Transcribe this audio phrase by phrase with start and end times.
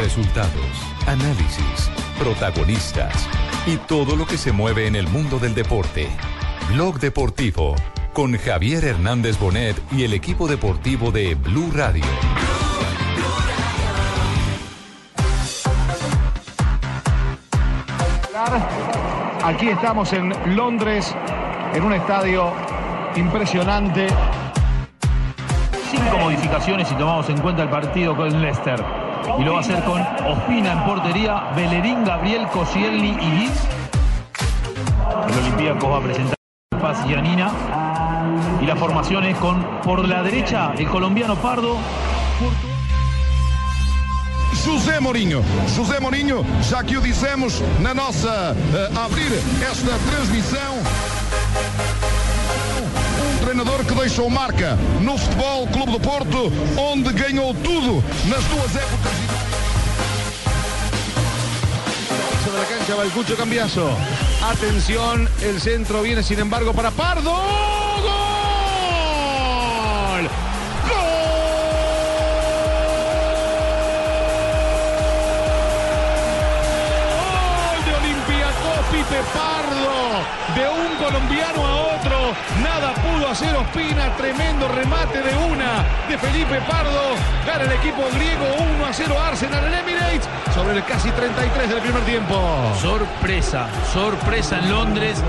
[0.00, 3.28] Resultados, análisis, protagonistas
[3.66, 6.08] y todo lo que se mueve en el mundo del deporte.
[6.72, 7.76] Blog Deportivo
[8.14, 12.04] con Javier Hernández Bonet y el equipo deportivo de Blue Radio.
[19.44, 21.14] Aquí estamos en Londres,
[21.74, 22.54] en un estadio
[23.16, 24.06] impresionante.
[25.90, 28.99] Cinco modificaciones si tomamos en cuenta el partido con Leicester.
[29.38, 33.50] Y lo va a hacer con Ospina en portería, Bellerín, Gabriel, Koscielny y.
[35.28, 36.34] El Olympiacos va a presentar
[36.80, 37.50] Paz y Anina.
[38.60, 41.76] Y la formación es con, por la derecha, el colombiano Pardo.
[44.64, 45.42] José Mourinho.
[45.76, 51.09] José Mourinho, já que o dissemos na nossa eh, abrir esta transmissão.
[53.50, 59.12] Treinador que deixou marca no Futebol Clube do Porto, onde ganhou tudo nas duas épocas.
[62.46, 63.90] de la cancha va Cambiaso.
[64.40, 67.89] Atención, el centro viene sin embargo para Pardo.
[80.54, 86.60] De un colombiano a otro, nada pudo hacer Ospina, tremendo remate de una de Felipe
[86.68, 87.14] Pardo.
[87.46, 88.44] Gana el equipo griego
[88.76, 92.34] 1 a 0 Arsenal en Emirates sobre el casi 33 del primer tiempo.
[92.80, 95.22] Sorpresa, sorpresa en Londres.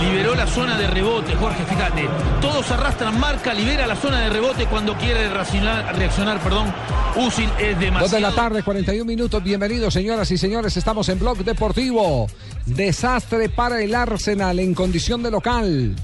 [0.00, 2.08] Liberó la zona de rebote, Jorge, fíjate.
[2.40, 6.72] Todos arrastran marca, libera la zona de rebote cuando quiere reaccionar, reaccionar perdón.
[7.16, 8.00] Usil es demasiado.
[8.00, 9.42] Dos de la tarde, 41 minutos.
[9.42, 10.76] Bienvenidos, señoras y señores.
[10.76, 12.26] Estamos en Blog Deportivo.
[12.66, 15.94] Desastre para el Arsenal en condición de local.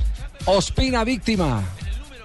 [0.45, 1.65] Ospina víctima.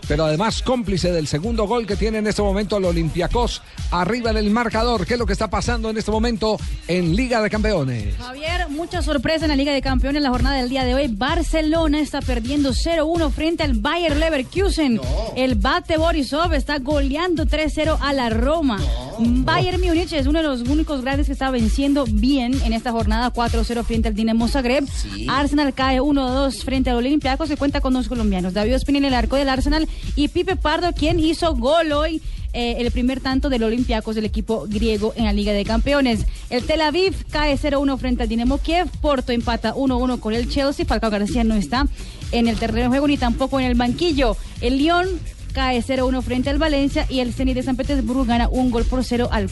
[0.07, 3.61] Pero además cómplice del segundo gol que tiene en este momento el Olympiacos
[3.91, 5.05] arriba en el marcador.
[5.05, 8.15] ¿Qué es lo que está pasando en este momento en Liga de Campeones?
[8.17, 11.07] Javier, mucha sorpresa en la Liga de Campeones en la jornada del día de hoy.
[11.07, 14.99] Barcelona está perdiendo 0-1 frente al Bayer Leverkusen.
[15.35, 18.79] El Bate Borisov está goleando 3-0 a la Roma.
[19.17, 23.31] Bayern Múnich es uno de los únicos grandes que está venciendo bien en esta jornada
[23.31, 24.85] 4-0 frente al Dinamo Zagreb.
[25.29, 27.47] Arsenal cae 1-2 frente al Olympiacos.
[27.47, 28.53] Se cuenta con dos colombianos.
[28.53, 32.21] David Ospina en el arco del Arsenal y Pipe Pardo, quien hizo gol hoy.
[32.55, 36.25] eh, el primer tanto del Olympiacos del equipo griego en la Liga de Campeones.
[36.49, 38.87] El Tel Aviv cae 0-1 frente al Dinamo Kiev.
[39.01, 40.85] Porto empata 1-1 con el Chelsea.
[40.85, 41.85] Falcao García no está
[42.31, 44.37] en el terreno de juego ni tampoco en el banquillo.
[44.61, 45.07] El Lyon
[45.55, 49.05] cae 0-1 frente al Valencia y el Zenit de San Petersburgo gana un gol por
[49.05, 49.49] cero al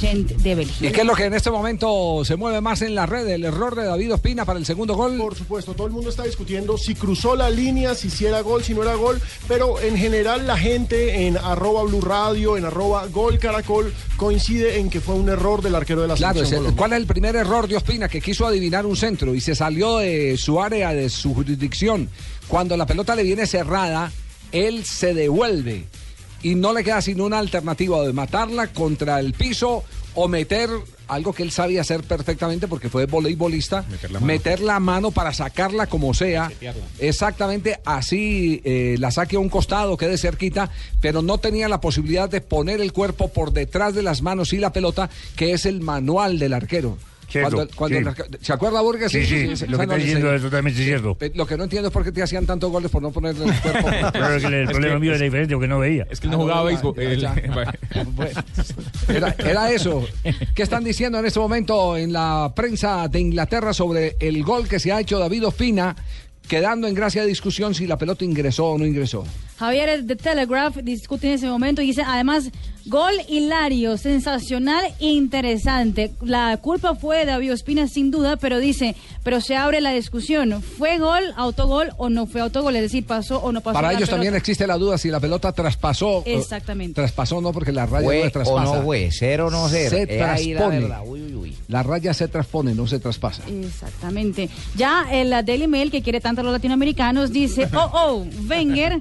[0.00, 0.86] Gent de Bélgica.
[0.88, 3.28] ¿Y qué es lo que en este momento se mueve más en la red?
[3.28, 5.18] El error de David Ospina para el segundo gol.
[5.18, 8.64] Por supuesto, todo el mundo está discutiendo si cruzó la línea, si sí era gol,
[8.64, 13.06] si no era gol, pero en general la gente en arroba Blue Radio, en arroba
[13.08, 16.78] Gol Caracol, coincide en que fue un error del arquero de la Claro, selección Colombia.
[16.78, 18.08] ¿cuál es el primer error de Ospina?
[18.08, 22.08] Que quiso adivinar un centro y se salió de su área, de su jurisdicción.
[22.48, 24.10] Cuando la pelota le viene cerrada,
[24.52, 25.84] él se devuelve.
[26.42, 30.70] Y no le queda sino una alternativa de matarla contra el piso o meter
[31.08, 33.84] algo que él sabía hacer perfectamente porque fue voleibolista,
[34.20, 36.50] meter la mano, para sacarla como sea,
[36.98, 40.70] exactamente así eh, la saque a un costado, quede cerquita,
[41.00, 44.58] pero no tenía la posibilidad de poner el cuerpo por detrás de las manos y
[44.58, 46.96] la pelota, que es el manual del arquero.
[47.32, 48.22] Cierto, Cuando- cuando sí.
[48.42, 49.10] ¿Se acuerda, Burgues?
[49.10, 51.16] Sí, sí, esa lo que no está diciendo es totalmente cierto.
[51.34, 53.42] Lo que no entiendo es por qué te hacían tantos goles por no poner el
[53.60, 53.88] cuerpo.
[54.12, 56.06] Que el problema mío era diferente porque no veía.
[56.10, 56.94] Es que él no jugaba béisbol.
[56.98, 57.26] él-
[59.08, 60.06] Era, era eso.
[60.54, 64.78] ¿Qué están diciendo en este momento en la prensa de Inglaterra sobre el gol que
[64.78, 65.96] se ha hecho David Ospina,
[66.52, 69.24] quedando en gracia de discusión si la pelota ingresó o no ingresó?
[69.56, 72.50] Javier de Telegraph discute en ese momento y dice, además,
[72.84, 76.12] gol hilario, sensacional, interesante.
[76.20, 80.62] La culpa fue de David Ospina sin duda, pero dice, pero se abre la discusión,
[80.62, 82.76] ¿fue gol, autogol o no fue autogol?
[82.76, 83.72] Es decir, pasó o no pasó.
[83.72, 86.22] Para la ellos también existe la duda si la pelota traspasó.
[86.26, 86.96] eh, Exactamente.
[86.96, 88.74] Traspasó no, porque la raya Fue no o traspasa.
[88.76, 89.88] no fue, ser o no ser.
[89.88, 91.00] Se ahí la
[91.68, 93.42] La raya se transpone, no se traspasa.
[93.48, 94.48] Exactamente.
[94.76, 99.00] Ya el la Daily Mail, que quiere tanto a los latinoamericanos, dice, oh, oh, Wenger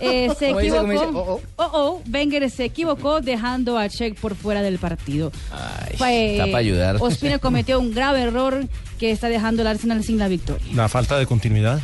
[0.00, 0.76] eh, se ¿Cómo dice?
[0.76, 1.04] ¿Cómo dice?
[1.04, 1.40] equivocó.
[1.56, 5.32] Oh, oh, Wenger se equivocó dejando a Check por fuera del partido.
[5.52, 6.96] Ay, Fue- está para ayudar.
[7.00, 8.66] Ospina cometió un grave error
[8.98, 10.66] que está dejando al Arsenal sin la victoria.
[10.74, 11.80] La falta de continuidad.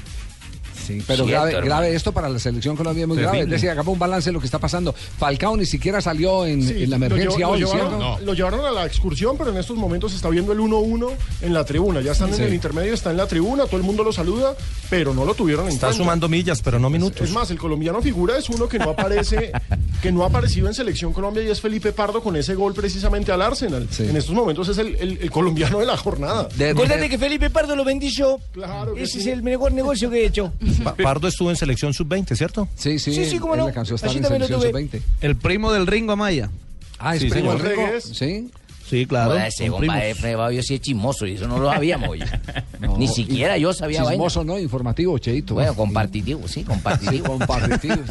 [0.86, 3.30] Sí, pero Cierto, grave, grave esto para la selección Colombia es muy grave.
[3.30, 3.56] Es Terrible.
[3.56, 4.94] decir, hagamos un balance de lo que está pasando.
[5.18, 7.90] Falcao ni siquiera salió en, Sí, en la lo emergencia llevó- hoy, lo ¿cierto?
[7.98, 11.10] llevaron, lo llevaron a la excursión, pero en estos momentos se está viendo el 1-1
[11.42, 12.00] en la tribuna.
[12.00, 12.42] Ya están Sí.
[12.42, 14.54] en el intermedio, está en la tribuna, todo el mundo lo saluda,
[14.90, 16.02] pero no lo tuvieron en Está cuenta.
[16.04, 17.22] sumando millas, pero no minutos.
[17.22, 19.52] Es más, el colombiano figura es uno que no aparece,
[20.02, 23.32] que no ha aparecido en Selección Colombia y es Felipe Pardo con ese gol precisamente
[23.32, 23.88] al Arsenal.
[23.90, 24.04] Sí.
[24.04, 26.48] En estos momentos es el, el- el colombiano de la jornada.
[26.56, 28.38] De- Acuérdate de- que Felipe Pardo lo yo.
[28.52, 29.18] Claro que Ese sí.
[29.20, 30.52] es el mejor negocio que he hecho.
[30.82, 32.68] Pa- Pardo estuvo en selección sub-20, ¿cierto?
[32.76, 33.66] Sí, sí, Sí, sí, cómo no.
[33.66, 33.84] Allí en
[34.22, 34.70] también lo selección tuve.
[34.70, 35.02] sub-20.
[35.20, 36.50] El primo del Ringo Amaya.
[36.98, 37.68] Ah, es Sí, primo señor.
[37.68, 37.76] del.
[37.86, 38.04] Regues.
[38.04, 38.50] Sí.
[38.94, 39.30] Sí, claro.
[39.32, 39.96] Joder, ese primos.
[40.18, 42.08] Fred Fabio sí es chismoso y eso no lo sabíamos.
[42.10, 42.24] oye.
[42.98, 44.12] Ni siquiera yo sabía vaina.
[44.12, 44.58] Chismoso, ¿no?
[44.58, 45.54] Informativo, Cheito.
[45.54, 46.64] Bueno, compartitivo, sí,
[47.10, 47.38] Sí, compartitivo.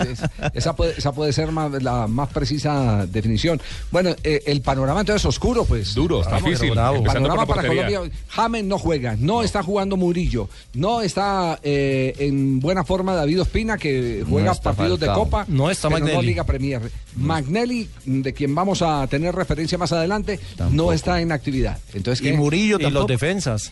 [0.01, 0.21] es-
[0.53, 3.61] esa, puede, esa puede ser más- la más precisa definición.
[3.91, 5.93] Bueno, eh, el panorama entonces es oscuro, pues.
[5.95, 6.73] Duro, está Bravo, difícil.
[6.73, 7.67] Panorama para.
[7.67, 8.01] Colombia.
[8.27, 13.77] James no juega, no está jugando Murillo, no está eh, en buena forma David Ospina,
[13.77, 15.07] que juega partidos de.
[15.07, 15.45] Copa.
[15.47, 16.27] No está pero no Magnelli.
[16.27, 16.81] Liga Premier.
[17.15, 20.39] Magnelli, de quien vamos a tener referencia más adelante,
[20.73, 21.77] no está en actividad.
[21.93, 22.37] Entonces, Y ¿qué?
[22.37, 23.71] Murillo Y los defensas.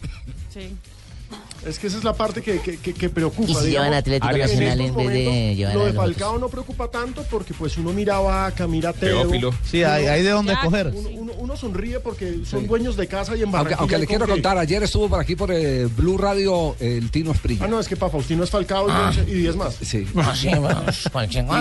[1.65, 3.51] Es que esa es la parte que, que- que- que preocupa.
[3.51, 3.85] ¿Y si digamos.
[3.85, 7.77] llevan Atlético Nacional en vez de llevar Lo de Falcao no preocupa tanto porque pues
[7.77, 9.21] uno mira a Vaca, mira a Teo.
[9.21, 9.53] Teófilo.
[9.63, 10.87] Sí, hay, hay de dónde escoger.
[10.91, 12.65] Uno, uno- uno sonríe porque son Sí.
[12.65, 13.77] dueños de casa y en Aunque, Barranquilla.
[13.79, 17.65] aunque le quiero contar, ayer estuvo por aquí por eh, Blue Radio el Tino Esprilla.
[17.65, 19.13] Ah, no, es que para Faustino es Falcao y, Ah.
[19.27, 19.75] y 10 más.
[19.83, 20.07] Sí.
[20.15, 20.49] Ah, sí,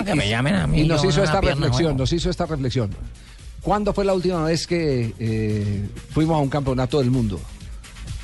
[0.03, 0.81] que me llamen a mí.
[0.81, 2.89] Y nos hizo esta pierna reflexión, nos hizo esta reflexión.
[3.61, 7.39] ¿Cuándo fue la última vez que eh, fuimos a un campeonato del mundo?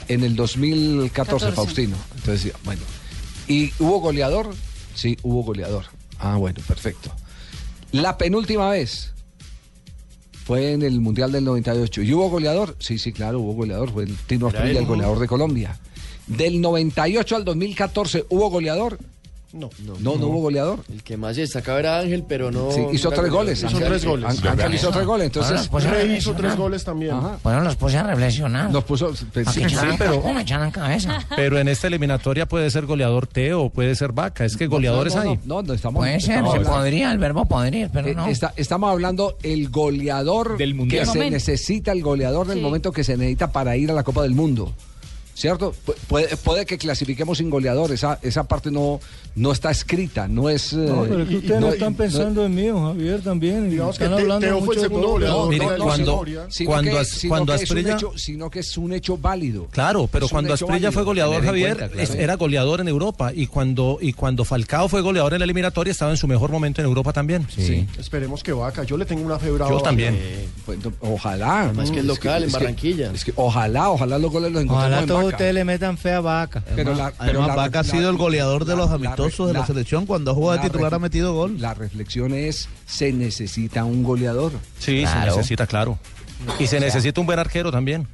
[0.08, 1.52] En el 2014, 14.
[1.52, 1.96] Faustino.
[2.16, 2.82] Entonces, bueno.
[3.48, 4.54] ¿Y hubo goleador?
[4.96, 5.86] Sí, hubo goleador.
[6.20, 7.12] Ah, bueno, perfecto.
[7.92, 9.14] La penúltima vez
[10.46, 12.02] fue en el Mundial del 98.
[12.02, 12.76] ¿Y hubo goleador?
[12.80, 13.92] Sí, sí, claro, hubo goleador.
[13.92, 15.78] Fue el Tino Asprilla, el goleador de Colombia.
[16.26, 18.98] Del 98 al 2014, ¿hubo goleador?
[19.58, 19.70] No.
[20.00, 20.80] No, no, hubo goleador.
[20.92, 22.72] El que más se destacaba era Ángel, pero no.
[22.72, 23.60] Sí, hizo tres goles.
[23.60, 24.26] Hizo Ángel- tres goles.
[24.30, 25.26] Ángel Ángel hizo tres goles.
[25.28, 27.12] Entonces, Rey hizo tres goles también.
[27.16, 27.40] Ajá.
[27.44, 28.70] Bueno, los puse a reflexionar.
[28.72, 29.12] nos puso.
[29.34, 31.26] pues, ¿A sí, sí, pero- ¿Cómo me echaran cabeza?
[31.36, 34.46] Pero en esta eliminatoria puede ser goleador Teo o puede ser Vaca.
[34.46, 35.40] Es que goleadores no, no, hay.
[35.46, 36.00] No, no, estamos.
[36.02, 38.28] Puede ser, estamos se hablando- podría, el verbo podría, pero eh, no.
[38.28, 41.02] está- estamos hablando el goleador Del Mundial.
[41.02, 41.34] que se Momento.
[41.36, 42.64] necesita, el goleador del Sí.
[42.64, 44.74] momento que se necesita para ir a la Copa del Mundo.
[45.38, 45.72] ¿Cierto?
[45.86, 49.00] Pu- Puede, puede que clasifiquemos sin goleador, esa, esa parte no,
[49.36, 50.74] no está escrita, no es...
[50.74, 53.70] No, eh, pero es que ustedes no- no están pensando en mí, Javier, también.
[53.70, 55.50] Digamos que están Te- hablando Teo fue mucho el de segundo goleador.
[55.50, 58.78] Mire, cuando- sino cuando que- sino cuando que es un Asprilla- hecho- sino que es
[58.80, 59.68] un hecho válido.
[59.70, 62.24] Claro, pero cuando Asprilla fue goleador, en Javier, cuenta, es- claro.
[62.24, 63.32] era goleador en Europa.
[63.36, 66.82] Y cuando, y cuando Falcao fue goleador en la eliminatoria, estaba en su mejor momento
[66.82, 67.46] en Europa también.
[67.56, 67.86] Sí.
[68.00, 68.86] Esperemos que Vaca.
[68.86, 69.70] Yo le tengo una fe brava.
[69.70, 70.18] Yo también.
[70.66, 71.62] Pues, no, ojalá.
[71.66, 73.12] Además que es local, en que- Barranquilla.
[73.14, 75.27] es que ojalá, ojalá los goles los encontremos Ojalá en.
[75.28, 76.64] Ustedes le metan fe a vaca.
[76.76, 79.48] Pero la- pero Además, la- Vaca ha la- sido el goleador de los la- amistosos
[79.48, 80.06] de la la- selección.
[80.06, 81.60] Cuando juega de la titular ha metido gol.
[81.62, 84.52] La reflexión es, se necesita un goleador.
[84.80, 85.32] Sí, Claro.
[85.32, 86.00] se necesita, claro.
[86.60, 88.08] Y se necesita un buen arquero también,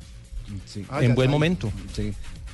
[0.65, 0.85] Sí.
[1.01, 1.71] En buen momento.
[1.95, 2.13] Sí.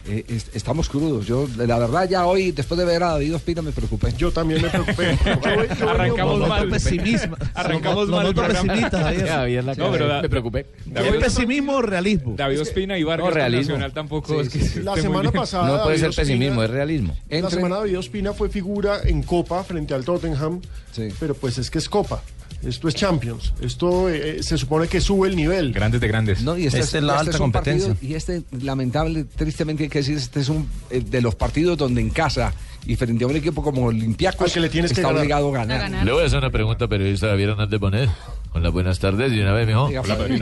[0.09, 1.25] Eh, es- estamos crudos.
[1.27, 4.11] Yo, la verdad, ya hoy, después de ver a David Ospina, me preocupé.
[4.17, 5.17] Yo también me preocupé.
[5.88, 6.69] Arrancamos mal.
[6.69, 7.35] pesimismo.
[7.53, 8.33] Arrancamos mal.
[8.33, 10.59] No, pero Me preocupé.
[10.88, 12.33] ¿Es David, pesimismo o realismo?
[12.35, 13.73] David Ospina y Vargas No, realismo.
[13.73, 15.65] Nacional tampoco Sí, es que sí, La semana pasada.
[15.67, 17.17] No puede David ser pesimismo, Ospina- es realismo.
[17.29, 20.61] La Entre- semana David Ospina fue figura en Copa frente al Tottenham,
[20.91, 21.09] Sí.
[21.19, 22.21] pero pues es que es Copa.
[22.63, 23.53] Esto es Champions.
[23.61, 25.71] Esto eh, se supone que sube el nivel.
[25.71, 26.41] Grandes de grandes.
[26.41, 27.88] No, y este Esta es la este alta es competencia.
[27.89, 31.77] partido- y este, lamentable, tristemente hay que decir, este es un eh, de los partidos
[31.77, 32.53] donde en casa
[32.85, 35.21] y frente a un equipo como Olympiacos Al que le tienes que está ganar.
[35.21, 35.79] obligado a A ganar.
[35.81, 36.06] ganar.
[36.06, 38.09] Le voy a hacer una pregunta periodista Javier Hernández Bonet.
[38.51, 39.31] Hola, buenas tardes.
[39.31, 39.89] Y una vez, mijo.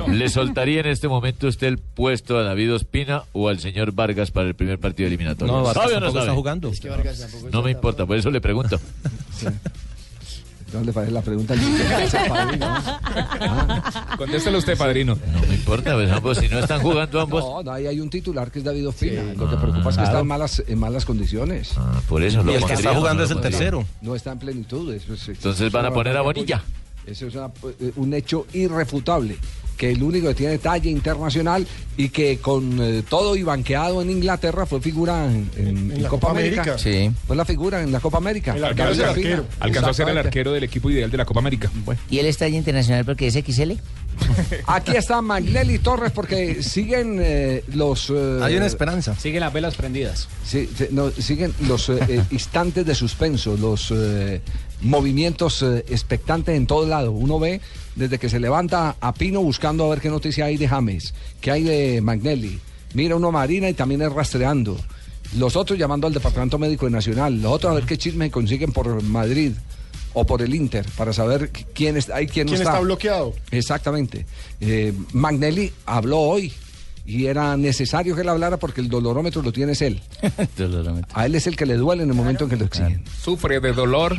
[0.07, 4.31] ¿Le soltaría en este momento usted el puesto a David Ospina o al señor Vargas
[4.31, 5.53] para el primer partido eliminatorio?
[5.53, 6.69] No, Vargas ¿Sabe o no está jugando.
[6.69, 8.79] Es que Vargas tampoco No está me importa, por eso le pregunto.
[10.73, 11.59] No le parece la pregunta al
[12.27, 12.65] Padrino.
[12.67, 15.17] Ah, Contéstelo usted, padrino.
[15.31, 17.43] No me importa, pues ambos, si no están jugando ambos.
[17.43, 19.23] No, no, ahí hay un titular que es David Ospina.
[19.35, 20.19] Lo que preocupa es que está Claro.
[20.19, 21.71] en malas, en malas condiciones.
[21.77, 23.85] Ah, por eso lo Y el que está jugando no es el tercero.
[24.01, 24.93] No está en plenitud.
[24.93, 26.61] eso es- Entonces es van a poner a Bonilla.
[27.05, 29.37] Eso es una- eh, un hecho irrefutable.
[29.77, 31.65] Que el único que tiene talla internacional
[31.95, 36.03] y que con eh, todo y banqueado en Inglaterra fue figura en, en- En en
[36.03, 36.61] la Copa, Copa América.
[36.63, 36.77] América.
[36.79, 37.11] Sí.
[37.27, 38.55] Fue la figura en la Copa América.
[38.55, 39.35] El arquero es el David Ospina.
[39.37, 39.55] arquero.
[39.59, 41.71] Alcanzó a ser el arquero del equipo ideal de la Copa América.
[42.09, 43.73] ¿Y él es talla internacional porque es XL?
[44.65, 48.09] Aquí está Magnelli Torres porque siguen eh, los...
[48.09, 49.15] eh, Hay una esperanza.
[49.15, 50.27] Siguen las velas prendidas.
[50.43, 51.91] Sí, sí, no, siguen los
[52.31, 54.41] instantes de suspenso, los eh,
[54.81, 57.11] movimientos eh, expectantes en todo lado.
[57.11, 57.61] Uno ve
[57.95, 61.51] desde que se levanta a Pino buscando a ver qué noticia hay de James, qué
[61.51, 62.59] hay de Magnelli.
[62.93, 64.77] Mira uno a Marina y también es rastreando.
[65.37, 67.41] Los otros llamando al departamento médico de Nacional.
[67.41, 69.51] Los otros a ver qué chisme consiguen por Madrid
[70.13, 72.71] o por el Inter para saber qu- quién está, hay quién no ¿Quién está.
[72.73, 73.33] está bloqueado?
[73.51, 74.25] Exactamente.
[74.61, 76.53] Eh, Magnelli habló hoy
[77.05, 80.01] y era necesario que él hablara porque el dolorómetro lo tiene es él.
[81.13, 83.03] A él es el que le duele en el momento en que lo exigen.
[83.21, 84.17] ¿Sufre de dolor?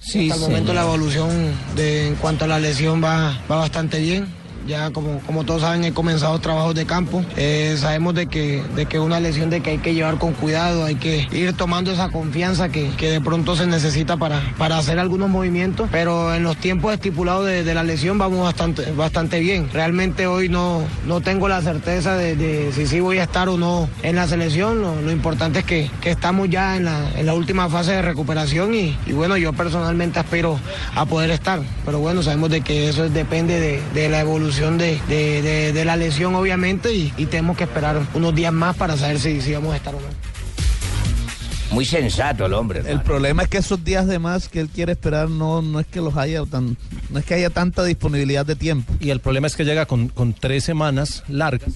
[0.00, 1.28] Sí, hasta el momento la evolución
[1.76, 4.39] de, en cuanto a la lesión va, va bastante bien.
[4.66, 7.24] Ya como, como todos saben he comenzado trabajos de campo.
[7.36, 10.84] Eh, sabemos de que de que una lesión de que hay que llevar con cuidado,
[10.84, 14.98] hay que ir tomando esa confianza que, que de pronto se necesita para, para hacer
[14.98, 15.88] algunos movimientos.
[15.90, 19.68] Pero en los tiempos estipulados de, de la lesión vamos bastante, bastante bien.
[19.72, 23.56] Realmente hoy no, no tengo la certeza de, de si sí voy a estar o
[23.56, 24.82] no en la selección.
[24.82, 28.74] Lo, importante es que, que estamos ya en la, en la última fase de recuperación
[28.74, 30.58] y, y bueno, yo personalmente aspiro
[30.94, 31.60] a poder estar.
[31.84, 35.84] Pero bueno, sabemos de que eso depende de, de la evolución de, de- de- de
[35.84, 39.52] la lesión obviamente y, y tenemos que esperar unos días más para saber si, si
[39.52, 40.06] vamos a estar o no.
[41.70, 42.82] Muy sensato el hombre.
[42.84, 45.86] El problema es que esos días de más que él quiere esperar no, no es
[45.86, 46.76] que los haya tan,
[47.10, 48.92] no es que haya tanta disponibilidad de tiempo.
[48.98, 51.74] Y el problema es que llega con, con tres semanas largas.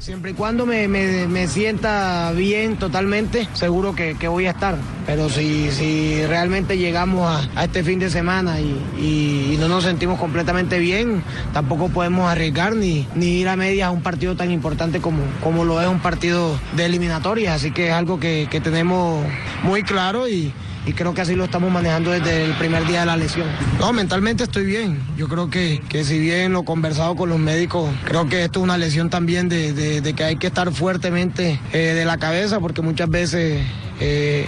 [0.00, 4.76] Siempre y cuando me, me- me sienta bien totalmente, seguro que, que voy a estar.
[5.06, 9.84] Pero si, si realmente llegamos a, este fin de semana y, y- y no nos
[9.84, 14.50] sentimos completamente bien, tampoco podemos arriesgar ni, ni ir a medias a un partido tan
[14.50, 17.56] importante como, como lo es un partido de eliminatorias.
[17.56, 19.24] Así que es algo que, que tenemos
[19.62, 20.52] muy claro y,
[20.86, 23.46] y creo que así lo estamos manejando desde el primer día de la lesión.
[23.78, 24.98] No, mentalmente estoy bien.
[25.16, 28.64] Yo creo que, que si bien lo conversado con los médicos, creo que esto es
[28.64, 32.82] una lesión también de, de- que hay que estar fuertemente eh, de la cabeza porque
[32.82, 33.62] muchas veces
[34.00, 34.46] eh,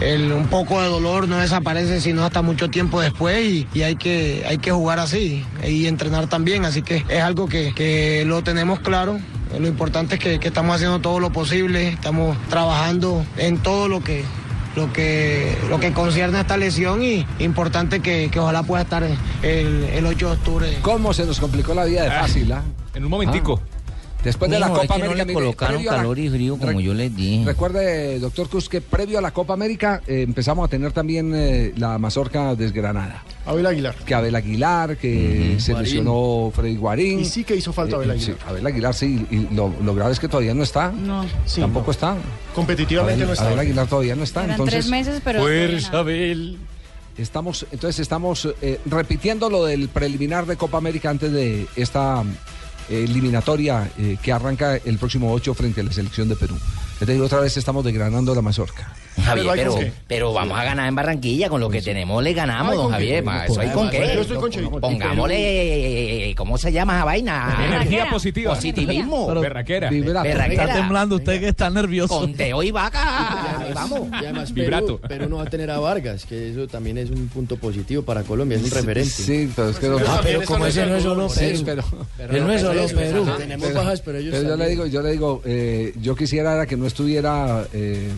[0.00, 3.96] el- un poco de dolor no desaparece sino hasta mucho tiempo después y, y hay,
[3.96, 6.64] que, hay que jugar así y entrenar también.
[6.64, 9.18] Así que es algo que, que lo tenemos claro.
[9.58, 14.24] Lo importante es que estamos haciendo todo lo posible, estamos trabajando en todo lo que,
[14.76, 19.02] lo que, lo que concierne a esta lesión y importante que, que ojalá pueda estar
[19.02, 19.18] el,
[19.84, 20.78] el 8 de octubre.
[20.82, 22.52] ¿Cómo se nos complicó la vida de fácil?
[22.52, 22.62] ah?
[22.94, 23.60] En un momentico.
[24.24, 25.24] Después de la es Copa que no América.
[25.26, 27.44] le colocaron la- calor y frío como yo les dije.
[27.44, 31.72] Recuerde, doctor Cruz, que previo a la Copa América eh, empezamos a tener también eh,
[31.76, 33.22] la mazorca desgranada.
[33.46, 33.94] Abel Aguilar.
[33.96, 35.84] Que Abel Aguilar, que se Guarín.
[35.88, 37.20] lesionó Freddy Guarín.
[37.20, 38.36] Y sí que hizo falta Abel Eh, Aguilar.
[38.38, 39.26] sí, Abel Aguilar, sí.
[39.30, 40.90] Y lo, lo grave es que todavía no está.
[40.90, 41.26] No.
[41.44, 41.92] Sí, Tampoco no.
[41.92, 42.16] está.
[42.54, 43.46] Competitivamente Abel, no está.
[43.46, 44.40] Abel Aguilar todavía no está.
[44.44, 45.40] Eran entonces, tres meses, pero...
[45.42, 46.58] Fuerza, Abel.
[47.18, 52.24] Estamos, entonces estamos eh, repitiendo lo del preliminar de Copa América antes de esta
[52.88, 56.56] eliminatoria eh, que arranca el próximo 8 frente a la selección de Perú.
[56.98, 58.92] Te digo, otra vez estamos desgranando la mazorca.
[59.22, 61.48] Javier, Pero pero, vamos a ganar en Barranquilla.
[61.48, 62.90] Con lo que tenemos le ganamos, Ay, don.
[62.90, 63.24] Javier.
[63.48, 64.12] ¿Eso hay con qué?
[64.14, 64.80] Yo estoy con.
[64.80, 67.58] Pongámosle, ¿cómo se llama esa vaina?
[67.66, 68.54] Energía positiva.
[68.54, 69.34] Positivismo.
[69.40, 69.88] Berraquera.
[69.90, 72.18] Está temblando usted que está nervioso.
[72.18, 73.68] Conteo y vaca.
[73.74, 74.08] Vamos.
[74.12, 74.98] Y además Vibrato.
[74.98, 78.02] Perú, Perú no va a tener a Vargas, que eso también es un punto positivo
[78.02, 79.10] para Colombia, es un referente.
[79.10, 81.64] Sí, pero es que no- Ah, pero como ese no es solo Perú.
[82.16, 83.26] pero, Él no es solo Perú.
[83.38, 86.66] Tenemos bajas, pero ellos pero yo le digo, yo le digo, eh, yo quisiera era
[86.66, 88.10] que no estuviera eh,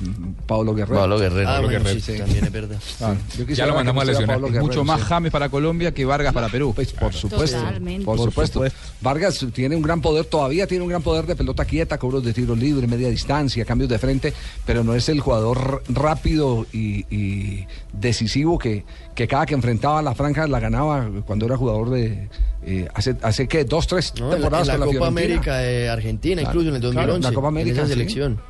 [0.46, 1.00] Pablo Guerrero.
[1.00, 1.49] Pablo Guerrero.
[1.49, 2.18] Ah, bueno, Guerrero, sí, sí.
[2.18, 2.78] también es verdad.
[3.00, 4.40] Ah, yo Ya lo mandamos a lesionar.
[4.40, 5.06] Guerrero, Mucho más sí.
[5.08, 6.73] James para Colombia que Vargas para Perú.
[6.75, 7.58] Pues por supuesto,
[8.04, 8.64] por Por supuesto.
[9.00, 12.32] Vargas tiene un gran poder, todavía tiene un gran poder de pelota quieta, cobros de
[12.32, 14.32] tiro libre, media distancia, cambios de frente,
[14.64, 20.02] pero no es el jugador rápido y, y decisivo que, que cada que enfrentaba a
[20.02, 22.28] la franja la ganaba cuando era jugador de
[22.66, 25.08] eh, hace hace que dos tres No, en la, temporadas en la con la Copa.
[25.08, 27.92] América de Argentina, Claro, incluso en el claro, 2011, la Copa América, en esa sí.
[27.92, 28.40] selección.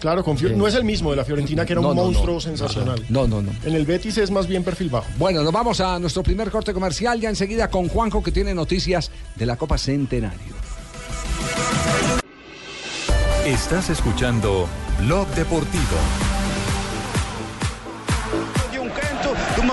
[0.00, 0.56] Claro, con Fior- Sí.
[0.56, 2.10] no es el mismo de la Fiorentina, que era No, un no, no.
[2.12, 3.04] monstruo sensacional.
[3.08, 3.50] No, no, no.
[3.64, 5.06] En el Betis es más bien perfil bajo.
[5.18, 9.10] Bueno, nos vamos a nuestro primer corte comercial ya enseguida con Juanjo que tiene noticias
[9.34, 10.54] de la Copa Centenario.
[13.44, 14.68] Estás escuchando
[15.00, 15.82] Blog Deportivo.
[18.72, 19.66] de canto, de eh,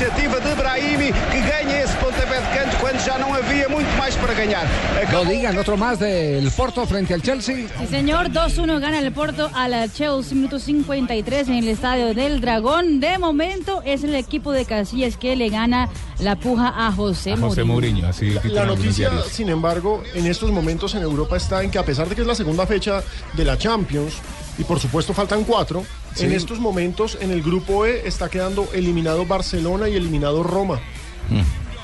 [0.00, 4.14] iniciativa de Brahimi, que ganha esse pontapé de canto quando já não havia muito mais
[4.16, 4.66] para ganhar.
[5.12, 7.68] No digan otro más del Porto frente al Chelsea.
[7.78, 12.40] Sí, señor, 2-1 gana el Porto a la Chelsea, minuto 53 en el estadio del
[12.40, 13.00] Dragón.
[13.00, 17.36] De momento es el equipo de Casillas que le gana la puja a José, A
[17.36, 18.00] José Mourinho.
[18.00, 21.84] Mourinho, así La noticia, sin embargo, en estos momentos en Europa está en que a
[21.84, 23.02] pesar de que es la segunda fecha
[23.34, 24.14] de la Champions,
[24.56, 26.24] y por supuesto faltan cuatro, Sí.
[26.24, 30.80] en estos momentos en el grupo E está quedando eliminado Barcelona y eliminado Roma.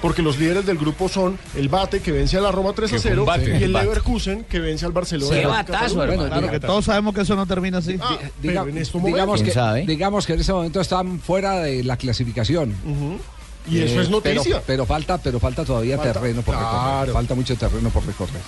[0.02, 2.96] Porque los líderes del grupo son el Bate, que vence a la Roma 3 a
[2.96, 3.58] Que fue un 0, bate.
[3.58, 3.86] y el Bate.
[3.86, 5.34] Leverkusen, que vence al Barcelona.
[5.34, 6.02] Qué 2 a batazo, 0.
[6.12, 6.28] hermano.
[6.28, 7.96] Claro que todos sabemos que eso no termina así.
[8.00, 9.16] Ah, Diga- pero en estos momentos.
[9.16, 9.86] digamos, ¿Quién que, sabe?
[9.86, 12.74] digamos que en ese momento están fuera de la clasificación.
[13.68, 14.42] Y eso Eh, es noticia.
[14.44, 17.12] Pero, pero falta, pero falta todavía Falta- terreno por recorrer.
[17.12, 18.42] Falta mucho terreno por recorrer.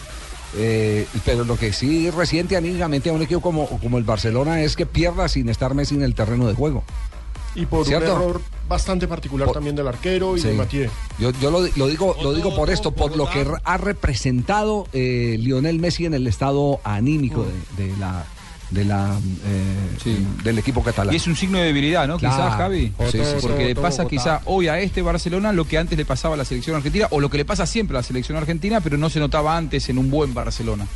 [0.57, 4.77] Eh, pero lo que sí resiente anímicamente a un equipo como, como el Barcelona es
[4.77, 6.85] que pierda sin estar Messi en el terreno de juego.
[7.55, 8.15] Y por ¿Cierto?
[8.15, 10.49] un error bastante particular Por- también del arquero y Sí.
[10.49, 10.91] de Mathieu.
[11.19, 15.37] Yo, yo lo, lo digo, lo digo por esto, por lo que ha representado eh,
[15.41, 17.45] Lionel Messi en el estado anímico
[17.77, 18.25] de, de la,
[18.71, 21.13] de la, eh, del equipo catalán.
[21.13, 22.19] Y es un signo de debilidad, ¿no?
[22.19, 22.37] Claro.
[22.37, 22.93] Quizás, Javi.
[22.99, 23.37] Sí, sí, sí.
[23.41, 24.09] Porque le pasa votado.
[24.09, 27.21] quizá hoy a este Barcelona lo que antes le pasaba a la selección argentina, o
[27.21, 29.99] lo que le pasa siempre a la selección argentina, pero no se notaba antes en
[29.99, 30.87] un buen Barcelona.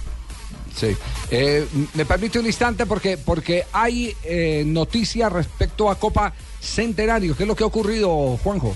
[0.76, 0.96] Sí.
[1.30, 7.36] Eh, me permite un instante porque, porque hay eh, noticias respecto a Copa Centenario.
[7.36, 8.74] ¿Qué es lo que ha ocurrido, Juanjo?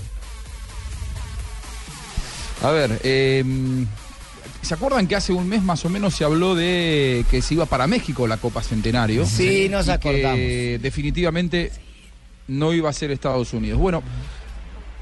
[2.63, 3.43] A ver, eh,
[4.67, 7.65] ¿se acuerdan que hace un mes más o menos se habló de que se iba
[7.65, 9.25] para México la Copa Centenario?
[9.25, 10.35] Sí, nos Y acordamos.
[10.37, 11.71] Que definitivamente
[12.49, 13.79] no iba a ser Estados Unidos.
[13.79, 14.03] Bueno,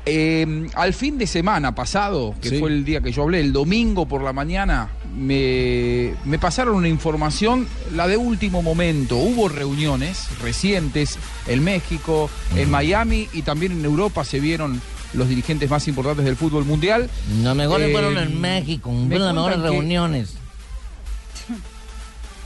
[0.07, 2.59] eh, al fin de semana pasado, que Sí.
[2.59, 6.87] fue el día que yo hablé, el domingo por la mañana, me, me pasaron una
[6.87, 9.17] información, la de último momento.
[9.17, 11.17] Hubo reuniones recientes
[11.47, 14.79] en México, en Miami y también en Europa se vieron
[15.15, 17.09] los dirigentes más importantes del fútbol mundial.
[17.41, 20.33] Los mejores Eh, fueron en México, me las mejores reuniones.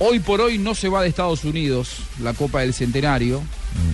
[0.02, 3.42] Hoy por hoy no se va de Estados Unidos la Copa del Centenario,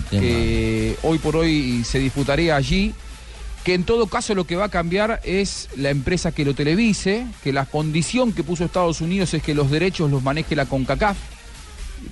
[0.08, 2.94] qué que hoy por hoy se disputaría allí,
[3.64, 7.26] que en todo caso lo que va a cambiar es la empresa que lo televise,
[7.42, 11.16] que la condición que puso Estados Unidos es que los derechos los maneje la CONCACAF,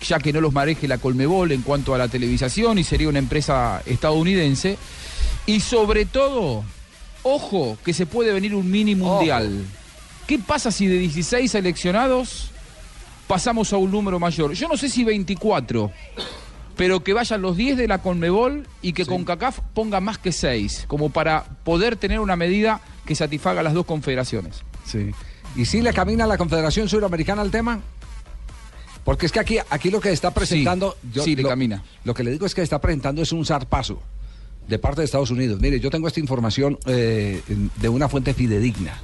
[0.00, 3.20] ya que no los maneje la Colmebol en cuanto a la televisación y sería una
[3.20, 4.76] empresa estadounidense.
[5.46, 6.64] Y sobre todo,
[7.22, 9.64] ojo, que se puede venir un mini mundial.
[10.26, 12.50] ¿Qué pasa si de 16 seleccionados
[13.26, 14.54] pasamos a un número mayor?
[14.54, 15.90] Yo no sé si 24,
[16.76, 20.86] pero que vayan los 10 de la Conmebol y que CONCACAF ponga más que 6,
[20.88, 24.62] como para poder tener una medida que satisfaga a las dos confederaciones.
[24.86, 25.10] Sí.
[25.56, 27.80] ¿Y si le camina la Confederación Suramericana al tema?
[29.04, 30.96] Porque es que aquí, aquí lo que está presentando.
[31.22, 31.84] sí, le lo, camina.
[32.04, 34.00] Lo que le digo es que está presentando es un zarpazo
[34.68, 35.60] de parte de Estados Unidos.
[35.60, 37.42] Mire, yo tengo esta información eh,
[37.80, 38.98] de una fuente fidedigna.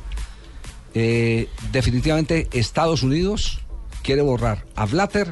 [0.94, 3.60] Eh, definitivamente Estados Unidos
[4.02, 5.30] quiere borrar a Blatter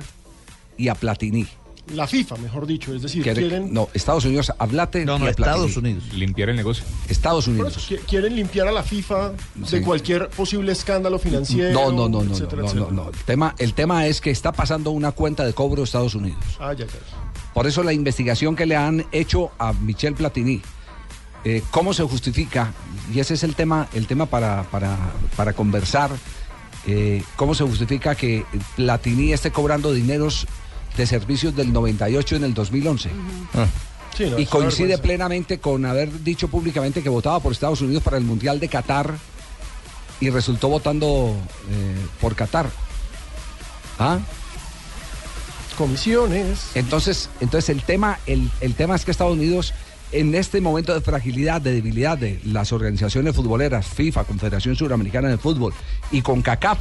[0.76, 1.46] y a Platini.
[1.94, 5.32] La FIFA, mejor dicho, es decir, Quiere- quieren, no, Estados Unidos a Blatter y a
[5.32, 5.98] Platini.
[6.14, 6.84] Limpiar el negocio.
[7.08, 7.78] Estados por Unidos.
[7.78, 9.32] eso, qui- quieren limpiar a la FIFA
[9.64, 9.78] Sí.
[9.78, 11.72] de cualquier posible escándalo financiero.
[11.72, 12.90] No, no, no, no, etcétera, no, no, etcétera.
[12.92, 13.08] no.
[13.08, 16.38] El tema, el tema es que está pasando una cuenta de cobro de Estados Unidos.
[16.60, 16.92] Ah, ya, ya.
[17.58, 20.62] Por eso la investigación que le han hecho a Michel Platini,
[21.42, 22.72] eh, cómo se justifica,
[23.12, 24.96] y ese es el tema, el tema para, para,
[25.36, 26.12] para conversar,
[26.86, 28.44] eh, cómo se justifica que
[28.76, 30.46] Platini esté cobrando dineros
[30.96, 33.10] de servicios del 98 en el 2011.
[34.16, 38.18] Sí, no, y coincide plenamente con haber dicho públicamente que votaba por Estados Unidos para
[38.18, 39.16] el Mundial de Qatar
[40.20, 41.34] y resultó votando
[41.72, 42.70] eh, por Qatar.
[43.98, 44.20] ¿Ah?
[45.78, 46.72] Comisiones.
[46.74, 49.72] Entonces, entonces el tema, el, el tema es que Estados Unidos,
[50.10, 55.38] en este momento de fragilidad, de debilidad de las organizaciones futboleras, FIFA, Confederación Suramericana de
[55.38, 55.72] Fútbol
[56.10, 56.80] y con CACAF,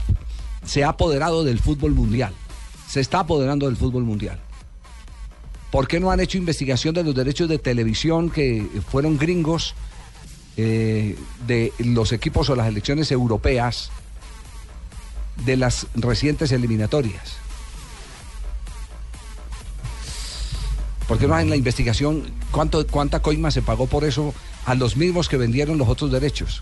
[0.66, 2.34] se ha apoderado del fútbol mundial.
[2.90, 4.40] Se está apoderando del fútbol mundial.
[5.70, 9.76] ¿Por qué no han hecho investigación de los derechos de televisión que fueron gringos
[10.56, 13.92] eh, de los equipos o las elecciones europeas
[15.46, 17.47] de las recientes eliminatorias?
[21.18, 24.96] ¿Por qué no en la investigación cuánto, cuánta coima se pagó por eso a los
[24.98, 26.62] mismos que vendieron los otros derechos?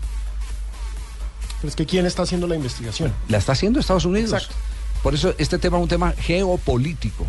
[1.60, 3.12] Pero es que ¿quién está haciendo la investigación?
[3.28, 4.32] La está haciendo Estados Unidos.
[4.32, 4.54] Exacto.
[5.02, 7.26] Por eso este tema es un tema geopolítico.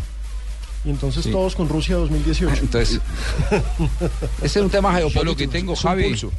[0.86, 1.32] Y entonces Sí.
[1.32, 2.62] todos con Rusia 2018.
[2.62, 3.02] Entonces,
[4.42, 5.20] ese es un tema geopolítico.
[5.20, 6.32] Yo lo que tengo, Javi, pulso.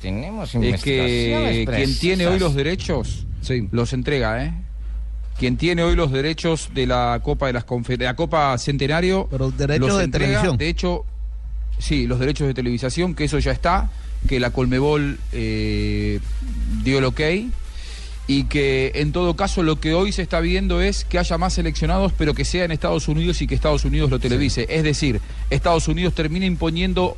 [0.00, 3.26] Tenemos es que quien tiene hoy los derechos
[3.72, 4.54] los entrega, ¿eh?
[5.40, 9.50] Quien tiene hoy los derechos de la Copa de las de la Copa Centenario, Pero
[9.50, 10.26] derechos los de entrega.
[10.26, 10.58] televisión.
[10.58, 11.06] De hecho,
[11.78, 13.90] sí, los derechos de televisación, que eso ya está,
[14.28, 16.20] que la Colmebol eh,
[16.84, 17.20] dio el ok
[18.26, 21.54] y que en todo caso lo que hoy se está viendo es que haya más
[21.54, 24.66] seleccionados, pero que sea en Estados Unidos y que Estados Unidos lo televise.
[24.68, 27.16] Es decir, Estados Unidos termina imponiendo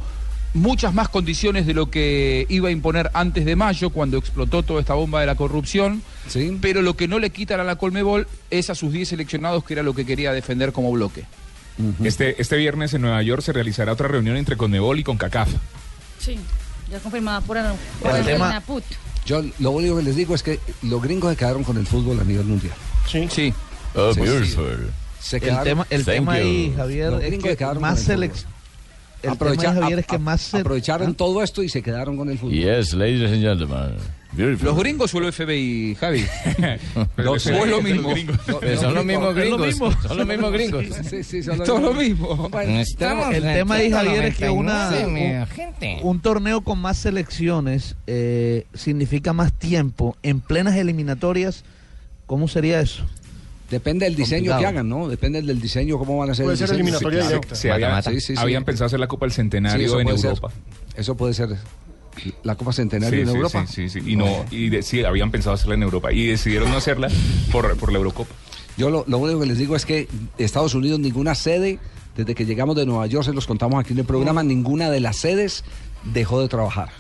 [0.54, 4.80] muchas más condiciones de lo que iba a imponer antes de mayo, cuando explotó toda
[4.80, 6.02] esta bomba de la corrupción.
[6.60, 9.74] Pero lo que no le quitan a la Colmebol es a sus 10 seleccionados, que
[9.74, 11.24] era lo que quería defender como bloque.
[12.04, 15.48] Este, este viernes en Nueva York se realizará otra reunión entre Conmebol y CONCACAF.
[16.18, 16.38] Sí,
[16.90, 17.56] ya confirmada por,
[18.00, 18.84] por El el tema- Naput.
[19.24, 22.20] Yo lo único que les digo es que los gringos se quedaron con el fútbol
[22.20, 22.74] a nivel mundial.
[23.08, 23.28] Sí.
[23.30, 23.54] Sí.
[23.94, 24.90] Oh, Sí, beautiful.
[25.20, 26.72] Se El tema, el tema ahí.
[26.76, 28.44] Javier, es que más el selec-.
[29.22, 32.16] El Aprovecha- tema ahí, Javier, es que más se- aprovecharon todo esto y se quedaron
[32.16, 32.54] con el fútbol.
[32.54, 33.94] Yes, ladies and gentlemen.
[34.34, 36.24] ¿Los gringos o el FBI, Javi?
[37.14, 38.14] Pero Los- el o es lo mismo.
[38.80, 39.74] son los mismos gringos.
[40.06, 40.84] Son los mismos gringos.
[41.08, 41.96] Sí, sí, son lo mismos.
[41.98, 42.48] mismo.
[42.48, 45.98] Bueno, Estamos el tema ahí, Javier, es que una, 99, mi un, gente.
[46.02, 51.64] un torneo con más selecciones eh, significa más tiempo en plenas eliminatorias.
[52.26, 53.04] ¿Cómo sería eso?
[53.72, 54.60] Depende del diseño Complicado.
[54.60, 55.08] que hagan, ¿no?
[55.08, 56.82] Depende del diseño, cómo van a hacer Puede el ser diseño.
[56.84, 57.54] eliminatoria Sí, directa.
[57.56, 58.02] Se había-.
[58.02, 58.34] Sí, sí, sí.
[58.36, 60.26] Habían pensado hacer la Copa del Centenario en ser.
[60.30, 60.52] Europa.
[60.94, 61.56] Eso puede ser
[62.44, 63.66] la Copa Centenario Sí, en sí, Europa.
[63.66, 64.10] Sí, sí, sí.
[64.12, 66.12] Y, no, y de- sí, habían pensado hacerla en Europa.
[66.12, 67.08] Y decidieron no hacerla
[67.50, 68.30] por, por la Eurocopa.
[68.76, 70.06] Yo lo, lo único que les digo es que
[70.38, 71.78] Estados Unidos, ninguna sede,
[72.16, 75.00] desde que llegamos de Nueva York, se los contamos aquí en el programa, ninguna de
[75.00, 75.64] las sedes
[76.12, 76.90] dejó de trabajar.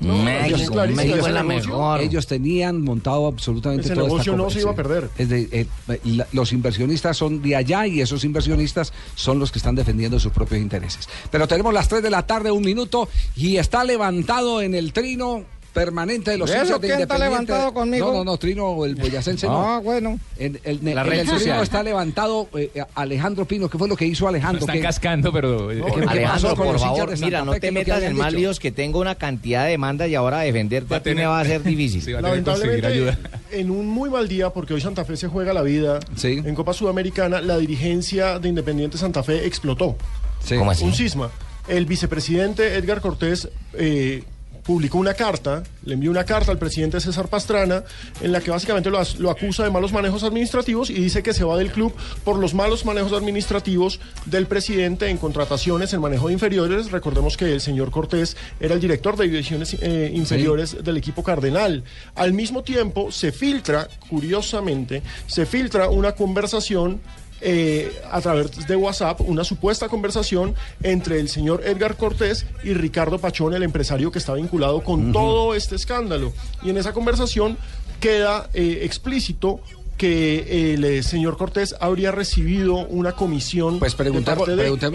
[0.00, 1.70] México, México ese es la negocio.
[1.70, 2.00] mejor.
[2.00, 5.10] Ellos tenían montado absolutamente Ese toda esta negocio no se iba a perder.
[5.18, 5.66] Es de- eh,
[6.04, 10.32] la- los inversionistas son de allá y esos inversionistas son los que están defendiendo sus
[10.32, 11.08] propios intereses.
[11.30, 15.44] Pero tenemos las 3 de la tarde, un minuto, y está levantado en el trino
[15.72, 18.06] permanente de los ¿Y eso hinchas de quién está levantado conmigo?
[18.08, 19.58] No, no, no, Trino, el boyacense no.
[19.74, 20.18] Ah, bueno.
[20.38, 23.68] En, el, La en red el trino está levantado eh, Alejandro Pino.
[23.68, 24.60] ¿Qué fue lo que hizo Alejandro?
[24.60, 25.70] están ¿Qué- cascando, pero...
[25.70, 28.58] eh, ¿Qué- qué Alejandro, con por favor, mira, no te ¿Qué metas en más líos
[28.58, 31.40] que tengo una cantidad de demandas y ahora defenderte Va a a ti me va
[31.40, 32.02] a ser difícil.
[32.02, 33.38] Sí, va a tener que conseguir Lamentablemente, ayuda.
[33.52, 36.42] en un muy mal día, porque hoy Santa Fe se juega la vida Sí.
[36.44, 39.96] en Copa Sudamericana, la dirigencia de Independiente Santa Fe explotó.
[40.44, 40.56] Sí.
[40.56, 40.84] ¿Cómo así?
[40.84, 41.30] Un cisma.
[41.68, 44.24] El vicepresidente Edgar Cortés eh,
[44.68, 47.84] publicó una carta, le envió una carta al presidente César Pastrana,
[48.20, 51.56] en la que básicamente lo, acusa de malos manejos administrativos y dice que se va
[51.56, 56.90] del club por los malos manejos administrativos del presidente en contrataciones, en manejo de inferiores.
[56.90, 61.82] Recordemos que el señor Cortés era el director de divisiones eh, inferiores del equipo cardenal.
[62.14, 67.00] Al mismo tiempo, se filtra, curiosamente, se filtra una conversación
[67.40, 73.18] eh, a través de WhatsApp una supuesta conversación entre el señor Edgar Cortés y Ricardo
[73.18, 76.32] Pachón, el empresario que está vinculado con todo este escándalo.
[76.62, 77.56] Y en esa conversación
[78.00, 79.60] queda eh, explícito
[79.96, 84.48] que el eh, señor Cortés habría recibido una comisión Pues de- preguntemos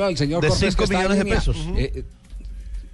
[0.06, 1.58] al señor de Cortés cinco que está en millones de pesos.
[1.78, 2.04] Eh,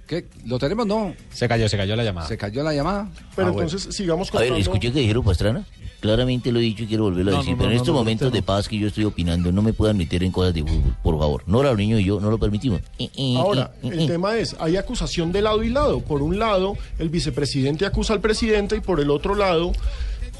[0.08, 0.26] ¿Qué?
[0.44, 0.88] ¿Lo tenemos?
[0.88, 1.14] No.
[1.32, 2.26] Se cayó, se cayó la llamada.
[2.26, 3.08] Se cayó la llamada.
[3.36, 3.68] Pero Ah, bueno.
[3.68, 5.64] entonces sigamos A ver, escuché que dijeron Pastrana.
[6.00, 7.52] Claramente lo he dicho y quiero volverlo a No, decir.
[7.52, 8.44] no, pero no, en no, estos no, momentos de no.
[8.46, 11.42] paz que yo estoy opinando, no me puedan meter en cosas de fútbol, por favor.
[11.46, 12.80] Nora Niño y yo no lo permitimos.
[12.98, 16.00] Eh, eh, Ahora, eh, eh, el tema es, hay acusación de lado y lado.
[16.00, 19.72] Por un lado, el vicepresidente acusa al presidente y por el otro lado,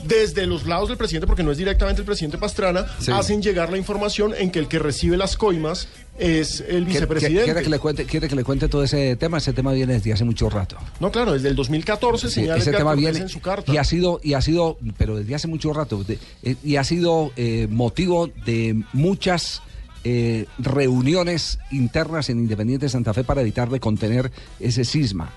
[0.05, 3.11] desde los lados del presidente, porque no es directamente el presidente Pastrana, Sí.
[3.13, 5.89] hacen llegar la información en que el que recibe las coimas
[6.21, 7.45] es el ¿Quiere- vicepresidente.
[7.45, 9.39] ¿Quiere que, le cuente, ¿Quiere que le cuente todo ese tema?
[9.39, 10.77] Ese tema viene desde hace mucho rato.
[11.01, 13.73] No, claro, desde el 2014 Sí, señala ese tema viene en su carta.
[13.73, 16.85] y ha sido y ha sido pero desde hace mucho rato de- eh, y ha
[16.85, 19.63] sido eh, motivo de muchas
[20.05, 25.31] eh, reuniones internas en Independiente Santa Fe para evitar de contener ese cisma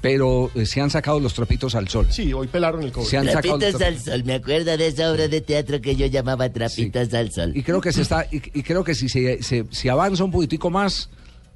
[0.00, 3.08] pero eh, se han sacado los trapitos al sol Sí, hoy pelaron el cobre.
[3.08, 4.24] se han sacado Trapitos al sol.
[4.24, 7.52] Me acuerdo de esa obra de teatro que yo llamaba Trapitos al sol.
[7.54, 10.30] y creo que se está y, y creo que si se, se- si avanza un
[10.30, 11.08] poquitico más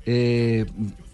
[0.07, 0.64] eh,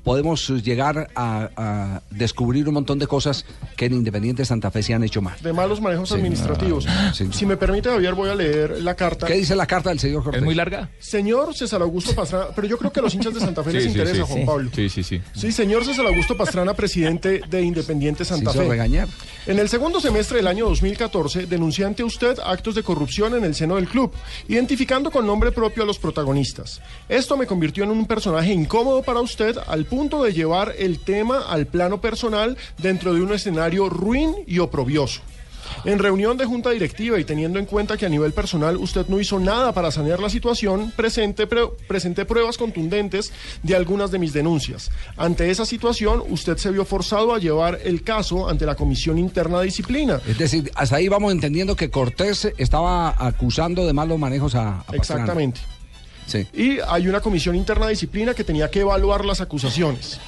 [0.07, 3.45] podemos llegar a, a descubrir un montón de cosas
[3.77, 6.87] que en Independiente Santa Fe se han hecho mal De malos manejos administrativos.
[7.33, 9.27] Si me permite, Javier, voy a leer la carta.
[9.27, 10.39] ¿Qué dice la carta del señor Cortés?
[10.43, 10.91] ¿Es muy larga?
[11.01, 13.83] Señor César Augusto Pastrana, pero yo creo que a los hinchas de Santa Fe les
[13.83, 14.33] sí, interesa, sí.
[14.33, 14.71] Juan Pablo.
[14.73, 15.21] Sí, sí, sí.
[15.35, 18.71] Sí, señor César Augusto Pastrana, presidente de Independiente Santa Se hizo Fe.
[18.71, 19.09] regañar.
[19.47, 23.55] En el segundo semestre del año 2014, denuncié ante usted actos de corrupción en el
[23.55, 24.13] seno del club,
[24.49, 26.81] identificando con nombre propio a los protagonistas.
[27.09, 31.43] Esto me convirtió en un personaje incómodo para usted al punto de llevar el tema
[31.49, 35.23] al plano personal dentro de un escenario ruin y oprobioso.
[35.85, 39.21] En reunión de junta directiva y teniendo en cuenta que a nivel personal usted no
[39.21, 44.33] hizo nada para sanear la situación, presente, pre- presenté pruebas contundentes de algunas de mis
[44.33, 44.91] denuncias.
[45.17, 49.59] Ante esa situación, usted se vio forzado a llevar el caso ante la Comisión Interna
[49.61, 50.21] de Disciplina.
[50.27, 54.85] Es decir, hasta ahí vamos entendiendo que Cortés estaba acusando de malos manejos a, a.
[54.93, 55.61] Exactamente.
[56.27, 56.47] Sí.
[56.53, 60.19] Y hay una comisión interna de disciplina que tenía que evaluar las acusaciones.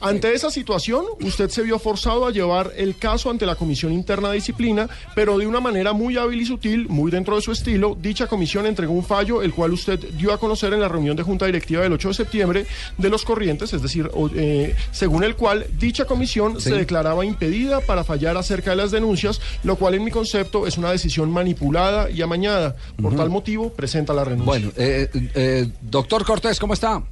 [0.00, 4.28] Ante esa situación, usted se vio forzado a llevar el caso ante la Comisión Interna
[4.28, 7.96] de Disciplina, pero de una manera muy hábil y sutil, muy dentro de su estilo,
[8.00, 11.22] dicha comisión entregó un fallo, el cual usted dio a conocer en la reunión de
[11.22, 12.66] Junta Directiva del 8 de septiembre
[12.98, 16.70] de los Corrientes, es decir, eh, según el cual dicha comisión Sí.
[16.70, 20.78] se declaraba impedida para fallar acerca de las denuncias, lo cual en mi concepto es
[20.78, 22.76] una decisión manipulada y amañada.
[23.00, 24.46] Por tal motivo, presenta la renuncia.
[24.46, 27.02] Bueno, eh, eh, doctor Cortés, ¿cómo está?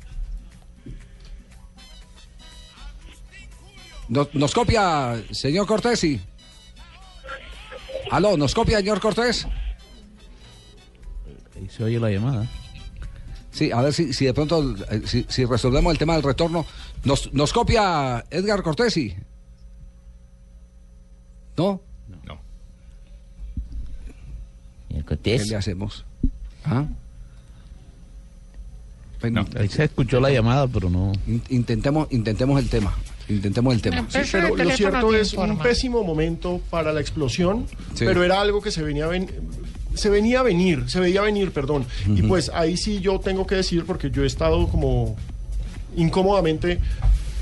[4.08, 6.20] Nos, nos copia, señor Cortés, y...
[8.10, 9.46] Aló, ¿nos copia, señor Cortés?
[11.56, 12.46] Ahí se oye la llamada.
[13.50, 16.66] Sí, a ver si, si de pronto, eh, si, si, resolvemos el tema del retorno.
[17.04, 19.14] ¿Nos, nos copia Edgar Cortesi?
[21.56, 21.80] ¿No?
[22.26, 22.40] No.
[24.90, 25.42] ¿El Cortés?
[25.42, 26.04] ¿Qué le hacemos?
[26.64, 26.84] ¿Ah?
[29.30, 29.46] No.
[29.56, 31.12] Ahí se escuchó la llamada, pero no.
[31.48, 32.94] Intentemos, intentemos el tema.
[33.28, 34.06] Intentemos el tema.
[34.08, 38.04] Sí, pero lo cierto es un pésimo momento para la explosión, Sí.
[38.04, 39.30] pero era algo que se venía a ven-
[39.94, 41.86] se venía a venir, se veía venir, perdón.
[42.06, 45.16] Y pues ahí sí yo tengo que decir, porque yo he estado como
[45.96, 46.80] incómodamente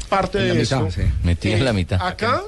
[0.08, 1.02] parte En de la mitad, esto.
[1.02, 1.08] sí.
[1.24, 2.06] Metido en la mitad.
[2.06, 2.42] Acá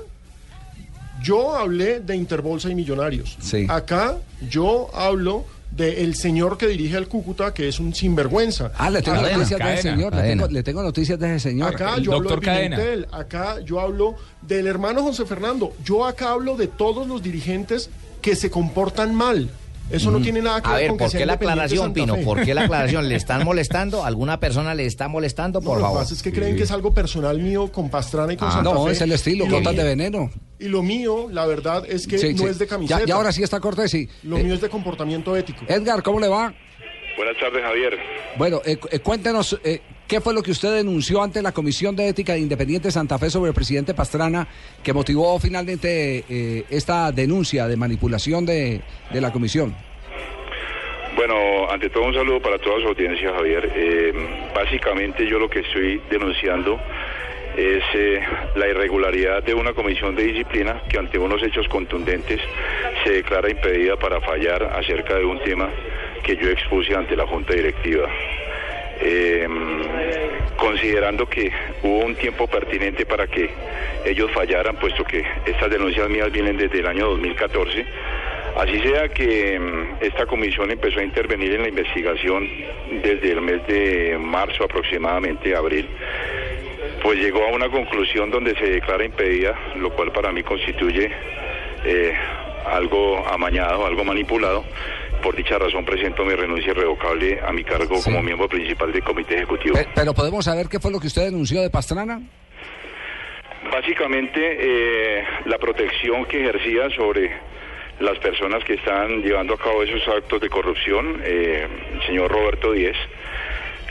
[1.22, 3.38] yo hablé de Interbolsa y Millonarios.
[3.68, 4.16] Acá
[4.50, 8.70] yo hablo del señor que dirige el Cúcuta, que es un sinvergüenza.
[8.78, 10.14] Ah, le tengo noticias de ese señor.
[10.14, 11.74] Le tengo, le tengo noticias de ese señor.
[11.74, 16.56] Acá yo hablo de Pimentel, acá yo hablo del hermano José Fernando, yo acá hablo
[16.56, 17.90] de todos los dirigentes
[18.22, 19.50] que se comportan mal.
[19.90, 21.92] Eso no tiene nada que A ver ver, con que ¿por sea qué la aclaración,
[21.92, 22.16] Pino?
[22.16, 23.06] ¿Por qué la aclaración?
[23.06, 24.02] ¿Le están molestando?
[24.02, 25.60] ¿Alguna persona le está molestando?
[25.60, 26.00] No, Por lo que favor.
[26.02, 28.72] pasa es que creen que es algo personal mío con Pastrana y con Ah, Santa
[28.72, 28.92] no, Fe.
[28.92, 30.30] es el estilo, gotas de veneno.
[30.58, 32.44] Y lo mío, la verdad, es que Sí, no sí.
[32.46, 33.00] es de camiseta.
[33.00, 34.08] Ya, ya ahora sí está cortés, sí.
[34.22, 35.64] Lo Eh, mío es de comportamiento ético.
[35.68, 36.54] Edgar, ¿cómo le va?
[37.16, 37.98] Buenas tardes, Javier.
[38.36, 42.08] Bueno, eh, eh, cuéntenos eh, qué fue lo que usted denunció ante la Comisión de
[42.08, 44.48] Ética de Independiente Santa Fe sobre el presidente Pastrana
[44.82, 48.80] que motivó finalmente eh, esta denuncia de manipulación de,
[49.12, 49.74] de la comisión.
[51.16, 53.70] Bueno, ante todo un saludo para toda su audiencia, Javier.
[53.76, 54.12] Eh,
[54.52, 56.76] básicamente yo lo que estoy denunciando
[57.56, 58.20] es eh,
[58.56, 62.40] la irregularidad de una comisión de disciplina que ante unos hechos contundentes
[63.04, 65.70] se declara impedida para fallar acerca de un tema
[66.22, 68.08] que yo expuse ante la Junta Directiva.
[69.00, 69.46] Eh,
[70.56, 71.50] considerando que
[71.82, 73.50] hubo un tiempo pertinente para que
[74.04, 77.84] ellos fallaran, puesto que estas denuncias mías vienen desde el año 2014,
[78.56, 82.48] así sea que mm, esta comisión empezó a intervenir en la investigación
[83.02, 85.88] desde el mes de marzo aproximadamente, abril,
[87.04, 91.10] pues llegó a una conclusión donde se declara impedida, lo cual para mí constituye
[91.84, 92.14] eh,
[92.66, 94.64] algo amañado, algo manipulado.
[95.22, 99.36] Por dicha razón presento mi renuncia irrevocable a mi cargo como miembro principal del comité
[99.36, 99.74] ejecutivo.
[99.76, 102.20] Pe- pero podemos saber qué fue lo que usted denunció de Pastrana.
[103.70, 104.40] Básicamente
[105.20, 107.30] eh, la protección que ejercía sobre
[108.00, 112.72] las personas que están llevando a cabo esos actos de corrupción, eh, el señor Roberto
[112.72, 112.96] Díez,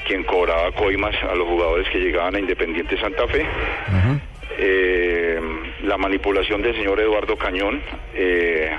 [0.04, 3.46] quien cobraba coimas a los jugadores que llegaban a Independiente Santa Fe,
[4.58, 5.39] eh,
[5.84, 7.82] la manipulación del señor Eduardo Cañón,
[8.13, 8.72] eh,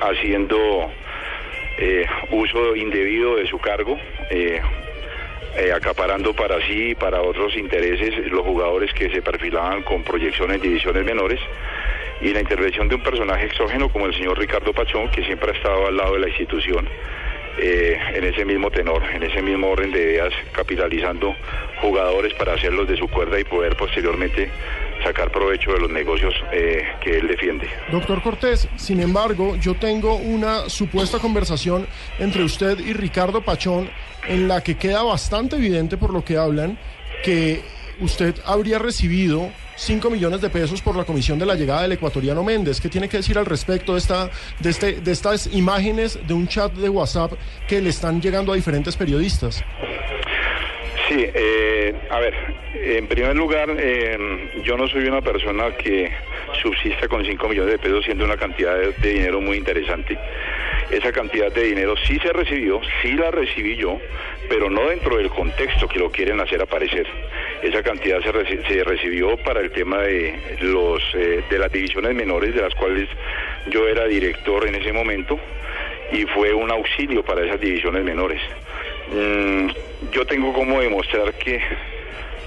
[0.00, 0.90] haciendo
[1.78, 3.98] eh, uso indebido de su cargo,
[5.74, 10.60] acaparando para sí y para otros intereses los jugadores que se perfilaban con proyección en
[10.60, 11.40] divisiones menores.
[12.20, 15.54] Y la intervención de un personaje exógeno como el señor Ricardo Pachón, que siempre ha
[15.54, 16.86] estado al lado de la institución
[17.58, 21.34] eh, en ese mismo tenor, en ese mismo orden de ideas, capitalizando
[21.80, 24.50] jugadores para hacerlos de su cuerda y poder posteriormente
[25.02, 27.68] sacar provecho de los negocios eh, que él defiende.
[27.90, 31.86] Doctor Cortés, sin embargo, yo tengo una supuesta conversación
[32.18, 33.90] entre usted y Ricardo Pachón
[34.28, 36.78] en la que queda bastante evidente por lo que hablan
[37.22, 37.62] que
[38.00, 42.44] usted habría recibido 5 millones de pesos por la comisión de la llegada del ecuatoriano
[42.44, 42.82] Méndez.
[42.82, 46.46] ¿Qué tiene que decir al respecto de, esta, de, este, de estas imágenes de un
[46.46, 47.32] chat de WhatsApp
[47.66, 49.64] que le están llegando a diferentes periodistas?
[51.08, 52.34] Sí, eh, a ver,
[52.74, 56.12] en primer lugar, eh, yo no soy una persona que
[56.62, 60.18] subsista con 5 millones de pesos siendo una cantidad de, de dinero muy interesante.
[60.90, 63.98] Esa cantidad de dinero sí se recibió, sí la recibí yo,
[64.50, 67.06] pero no dentro del contexto que lo quieren hacer aparecer.
[67.62, 72.14] Esa cantidad se, reci- se recibió para el tema de los eh, de las divisiones
[72.14, 73.08] menores, de las cuales
[73.66, 75.38] yo era director en ese momento,
[76.12, 78.40] y fue un auxilio para esas divisiones menores.
[79.12, 79.68] Mm,
[80.12, 81.60] yo tengo como demostrar que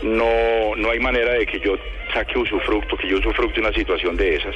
[0.02, 1.78] no, no hay manera de que yo
[2.13, 4.56] saque usufructo, que yo usufructe una situación de esas.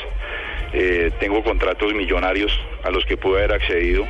[0.74, 2.52] Eh, tengo contratos millonarios
[2.84, 4.08] a los que pude haber accedido,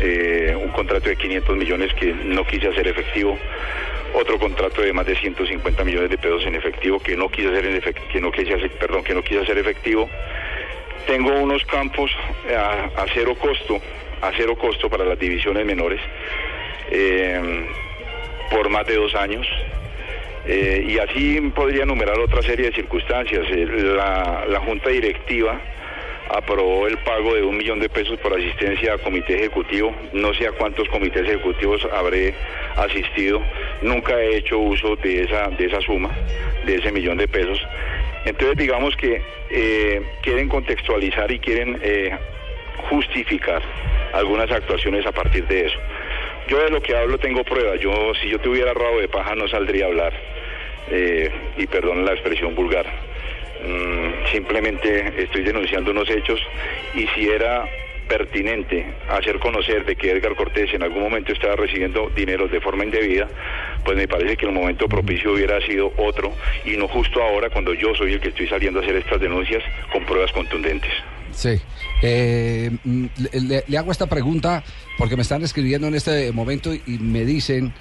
[0.00, 3.38] eh, un contrato de 500 millones que no quise hacer efectivo,
[4.14, 7.66] otro contrato de más de 150 millones de pesos en efectivo que no quise hacer
[7.66, 10.08] en efec- que no quise hacer, perdón, que no quise hacer efectivo.
[11.06, 12.10] Tengo unos campos
[12.54, 13.80] a, cero costo,
[14.20, 16.00] a cero costo para las divisiones menores
[16.90, 17.66] eh,
[18.50, 19.46] por más de dos años.
[20.46, 23.46] Eh, y así podría enumerar otra serie de circunstancias.
[23.50, 23.66] Eh,
[24.48, 25.60] la Junta Directiva
[26.30, 29.94] aprobó el pago de un millón de pesos por asistencia a comité ejecutivo.
[30.12, 32.34] No sé a cuántos comités ejecutivos habré
[32.76, 33.42] asistido.
[33.82, 36.10] Nunca he hecho uso de esa, de esa suma,
[36.64, 37.60] de ese millón de pesos.
[38.24, 42.16] Entonces digamos que eh, quieren contextualizar y quieren eh,
[42.90, 43.62] justificar
[44.12, 45.78] algunas actuaciones a partir de eso.
[46.48, 47.80] Yo de lo que hablo tengo pruebas.
[47.80, 50.12] Yo, si yo tuviera rabo de paja, no saldría a hablar.
[50.90, 52.86] Eh, y perdón la expresión vulgar.
[53.64, 56.40] Mm, simplemente estoy denunciando unos hechos
[56.94, 57.64] y si era
[58.08, 62.84] pertinente hacer conocer de que Edgar Cortés en algún momento estaba recibiendo dinero de forma
[62.84, 63.28] indebida,
[63.84, 66.32] pues me parece que el momento propicio hubiera sido otro
[66.64, 69.62] y no justo ahora cuando yo soy el que estoy saliendo a hacer estas denuncias
[69.92, 70.90] con pruebas contundentes.
[71.32, 71.60] Sí.
[72.02, 73.06] Eh, mm,
[73.68, 74.64] le, hago esta pregunta
[74.96, 77.72] porque me están escribiendo en este momento y me dicen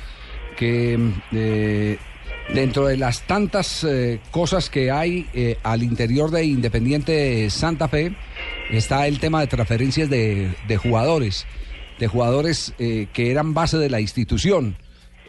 [0.58, 1.98] que mm, eh,
[2.54, 8.16] dentro de las tantas eh, cosas que hay eh, al interior de Independiente Santa Fe
[8.72, 11.46] está el tema de transferencias de, de jugadores,
[12.00, 14.78] de jugadores eh, que eran base de la institución.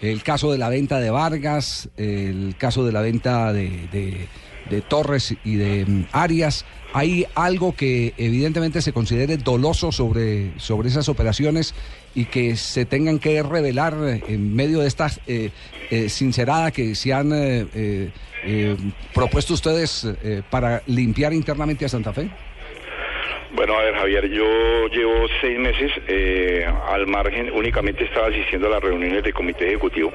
[0.00, 4.28] El caso de la venta de Vargas, el caso de la venta de, de-
[4.70, 6.64] de Torres y de mm, Arias.
[6.92, 11.74] ¿Hay algo que evidentemente se considere doloso sobre, sobre esas operaciones
[12.14, 15.50] y que se tengan que revelar eh, en medio de esta eh,
[15.90, 18.76] eh, sincerada que se han eh,
[19.14, 20.06] propuesto ustedes
[20.48, 22.30] para limpiar internamente a Santa Fe?
[23.52, 28.70] Bueno, a ver, Javier, yo llevo seis meses eh, al margen, únicamente estaba asistiendo a
[28.72, 30.12] las reuniones del comité ejecutivo.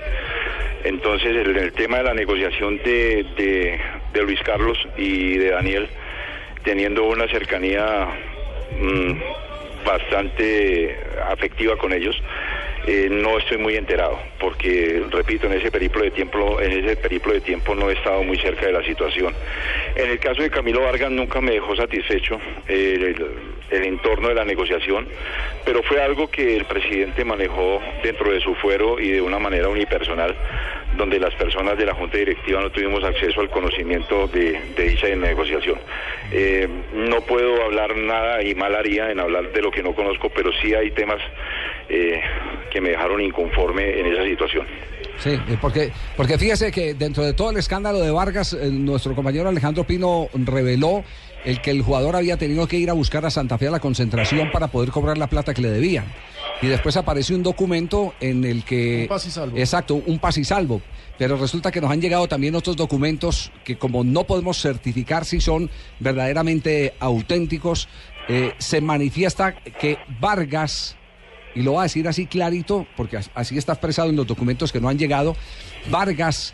[0.83, 3.79] Entonces, el, tema de la negociación de, de-
[4.13, 5.89] de Luis Carlos y de Daniel,
[6.63, 8.07] teniendo una cercanía
[8.79, 9.13] mm,
[9.83, 10.95] bastante
[11.31, 12.15] afectiva con ellos,
[12.85, 17.31] eh, no estoy muy enterado, porque repito, en ese periplo de tiempo, en ese periplo
[17.31, 19.33] de tiempo no he estado muy cerca de la situación.
[19.95, 23.15] En el caso de Camilo Vargas nunca me dejó satisfecho eh,
[23.71, 25.07] el, entorno de la negociación,
[25.65, 29.69] pero fue algo que el presidente manejó dentro de su fuero y de una manera
[29.69, 30.35] unipersonal,
[30.97, 35.07] donde las personas de la Junta Directiva no tuvimos acceso al conocimiento de, de dicha
[35.07, 35.79] negociación.
[36.31, 40.29] Eh, no puedo hablar nada y mal haría en hablar de lo que no conozco,
[40.29, 41.21] pero sí hay temas
[41.89, 42.21] eh,
[42.71, 44.65] que me dejaron inconforme en esa situación.
[45.19, 49.47] Sí, porque, porque fíjese que dentro de todo el escándalo de Vargas, eh, nuestro compañero
[49.47, 51.03] Alejandro Pino reveló
[51.45, 53.79] el que el jugador había tenido que ir a buscar a Santa Fe a la
[53.79, 56.05] concentración para poder cobrar la plata que le debían.
[56.61, 59.01] Y después apareció un documento en el que...
[59.03, 59.57] Un paz y salvo.
[59.57, 60.81] Exacto, un paz y salvo.
[61.17, 65.41] Pero resulta que nos han llegado también otros documentos que como no podemos certificar si
[65.41, 65.69] son
[65.99, 67.89] verdaderamente auténticos,
[68.29, 70.95] eh, se manifiesta que Vargas
[71.55, 74.71] y lo voy a decir así clarito, porque as- así está expresado en los documentos
[74.71, 75.35] que no han llegado,
[75.89, 76.53] Vargas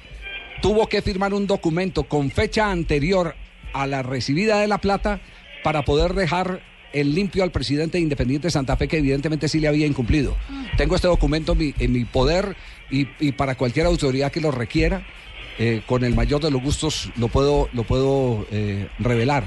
[0.62, 3.36] tuvo que firmar un documento con fecha anterior
[3.74, 5.22] a la recibida de la plata
[5.64, 9.68] para poder dejar el limpio al presidente de Independiente Santa Fe, que evidentemente sí le
[9.68, 10.36] había incumplido.
[10.76, 12.56] Tengo este documento en mi, en mi poder
[12.90, 15.06] y, y para cualquier autoridad que lo requiera,
[15.60, 19.44] eh, con el mayor de los gustos lo puedo, lo puedo eh, revelar.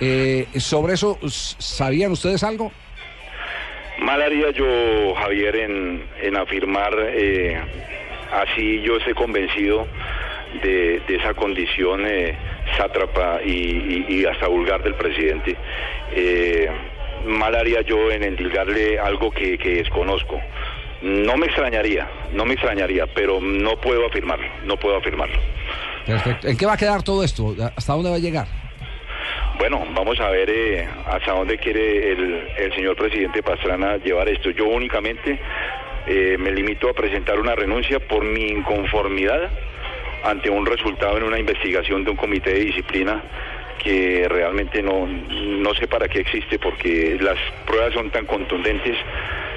[0.00, 1.18] Eh, sobre eso,
[1.58, 2.72] ¿sabían ustedes algo?
[3.98, 7.60] Mal haría yo, Javier, en, en afirmar, eh,
[8.32, 9.86] así yo estoy convencido
[10.62, 12.34] de, esa condición eh,
[12.76, 15.56] sátrapa y, y- y hasta vulgar del presidente.
[16.14, 16.68] Eh,
[17.26, 20.40] mal haría yo en endilgarle algo que, que desconozco.
[21.02, 25.38] No me extrañaría, no me extrañaría, pero no puedo afirmarlo, no puedo afirmarlo.
[26.06, 26.48] Perfecto.
[26.48, 27.54] ¿En qué va a quedar todo esto?
[27.76, 28.46] ¿Hasta dónde va a llegar?
[29.62, 34.50] Bueno, vamos a ver eh, hasta dónde quiere el, señor presidente Pastrana llevar esto.
[34.50, 35.38] Yo únicamente
[36.08, 39.52] eh, me limito a presentar una renuncia por mi inconformidad
[40.24, 43.22] ante un resultado en una investigación de un comité de disciplina
[43.78, 48.96] que realmente no, no sé para qué existe porque las pruebas son tan contundentes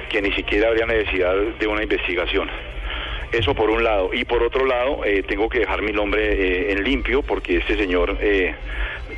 [0.08, 2.48] que ni siquiera habría necesidad de una investigación.
[3.32, 4.10] Eso por un lado.
[4.12, 8.16] Y por otro lado, eh, tengo que dejar mi nombre en limpio porque este señor,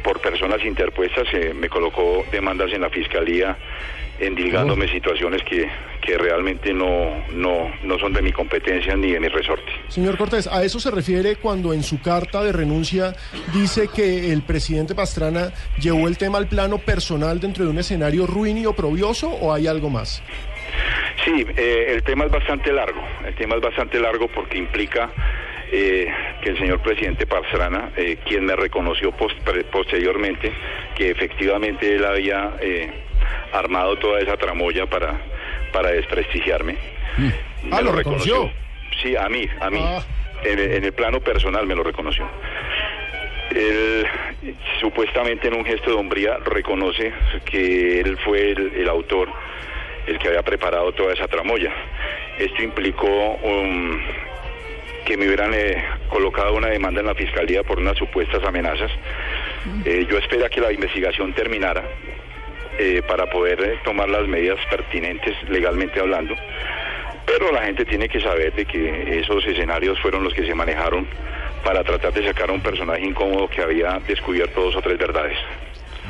[0.02, 3.56] por personas interpuestas, eh, me colocó demandas en la fiscalía
[4.20, 5.68] endilgándome situaciones que,
[6.00, 9.70] que realmente no, no, no son de mi competencia ni de mi resorte.
[9.88, 13.14] Señor Cortés, ¿a eso se refiere cuando en su carta de renuncia
[13.54, 18.26] dice que el presidente Pastrana llevó el tema al plano personal dentro de un escenario
[18.26, 20.22] ruin y oprobioso o hay algo más?
[21.24, 23.02] Sí, eh, el tema es bastante largo.
[23.24, 25.10] El tema es bastante largo porque implica
[25.70, 30.52] eh, que el señor presidente Pastrana, eh, quien me reconoció pos- pre- posteriormente
[30.94, 32.90] que efectivamente él había eh,
[33.52, 35.20] armado toda esa tramoya para,
[35.72, 36.76] para desprestigiarme.
[37.18, 37.32] Me
[37.70, 38.50] Ah, ¿lo reconoció?
[39.02, 39.80] Sí, a mí, a mí.
[39.82, 40.00] Ah.
[40.44, 42.28] En, el- en el plano personal me lo reconoció.
[43.50, 44.06] Él
[44.80, 47.12] supuestamente en un gesto de hombría reconoce
[47.44, 49.28] que él fue el, el autor,
[50.06, 51.72] el que había preparado toda esa tramoya.
[52.38, 53.98] Esto implicó um,
[55.08, 58.90] que me hubieran eh, colocado una demanda en la fiscalía por unas supuestas amenazas.
[59.86, 61.82] Eh, yo espero que la investigación terminara
[62.78, 66.34] eh, para poder tomar las medidas pertinentes legalmente hablando.
[67.24, 71.06] Pero la gente tiene que saber de que esos escenarios fueron los que se manejaron
[71.64, 75.38] para tratar de sacar a un personaje incómodo que había descubierto dos o tres verdades.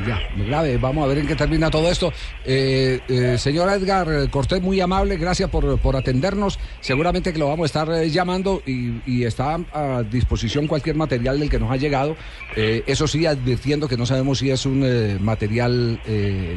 [0.06, 0.76] Ya, grave.
[0.78, 2.12] Vamos a ver en qué termina todo esto.
[2.44, 6.58] Eh, eh, señor Edgar Cortés, muy amable, gracias por, por atendernos.
[6.80, 11.40] Seguramente que lo vamos a estar eh, llamando y, y está a disposición cualquier material
[11.40, 12.16] del que nos ha llegado.
[12.54, 14.78] Eh, eso sí, advirtiendo que no sabemos si es un
[15.22, 16.00] material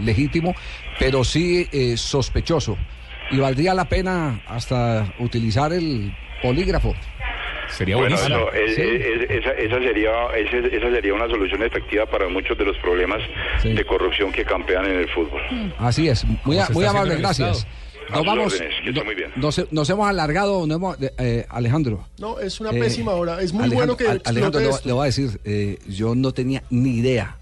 [0.03, 0.53] legítimo,
[0.99, 2.77] pero sí sospechoso.
[3.31, 6.93] Y valdría la pena hasta utilizar el polígrafo.
[7.77, 8.49] Sería Bueno, buenísimo.
[8.51, 12.77] eso, es- es- esa, esa sería, esa sería una solución efectiva para muchos de los
[12.77, 13.21] problemas
[13.63, 15.41] de corrupción que campean en el fútbol.
[15.79, 17.65] Así es, muy, se muy amable, gracias.
[18.09, 19.31] A Nos vamos, órdenes, muy bien.
[19.37, 22.05] nos, nos hemos alargado, nos hemos- eh, Alejandro.
[22.19, 23.41] No, es una Eh, pésima hora.
[23.41, 24.87] Es muy Alejandro, bueno que Al- Alejandro, le, voy- esto.
[24.89, 27.37] le voy a decir, eh, yo no tenía ni idea.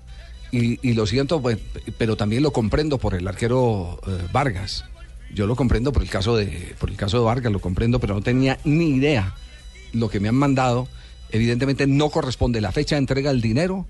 [0.52, 1.58] Y, y lo siento, pues,
[1.98, 4.86] pero también lo comprendo por el arquero eh, Vargas.
[5.34, 8.14] Yo lo comprendo por el caso de por el caso de Vargas, lo comprendo, pero
[8.16, 9.34] no tenía ni idea.
[9.94, 10.88] Lo que me han mandado,
[11.32, 13.86] evidentemente no corresponde la fecha de entrega del dinero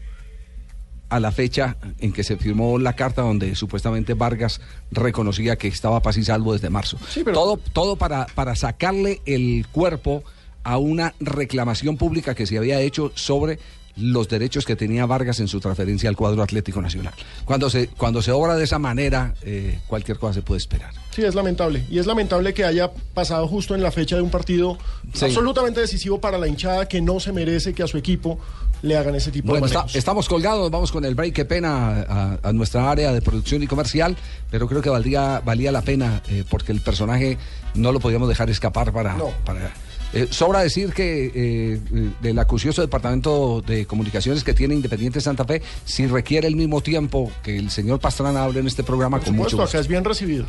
[1.10, 6.02] a la fecha en que se firmó la carta donde supuestamente Vargas reconocía que estaba
[6.02, 6.98] paz y salvo desde marzo.
[7.34, 10.24] Todo, todo para, para sacarle el cuerpo
[10.64, 13.58] a una reclamación pública que se había hecho sobre
[13.98, 17.14] los derechos que tenía Vargas en su transferencia al cuadro Atlético Nacional.
[17.46, 20.92] Cuando se, cuando se obra de esa manera, eh, cualquier cosa se puede esperar.
[21.14, 21.84] Sí, es lamentable.
[21.90, 24.78] Y es lamentable que haya pasado justo en la fecha de un partido
[25.14, 25.26] Sí.
[25.26, 28.40] absolutamente decisivo para la hinchada que no se merece que a su equipo
[28.82, 32.06] le hagan ese tipo Bueno, de está- estamos colgados, vamos con el break, qué pena
[32.08, 34.16] a, a nuestra área de producción y comercial,
[34.50, 37.38] pero creo que valdría, valía la pena eh, porque el personaje
[37.76, 39.18] no lo podíamos dejar escapar para...
[39.44, 39.74] para
[40.14, 41.80] eh, sobra decir que eh,
[42.22, 47.32] del acucioso departamento de comunicaciones que tiene Independiente Santa Fe, si requiere el mismo tiempo
[47.44, 49.64] que el señor Pastrana hable en este programa, Por con mucho gusto.
[49.70, 50.46] acá es bien recibido.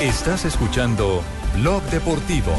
[0.00, 1.22] Estás escuchando
[1.56, 2.52] Blog Deportivo.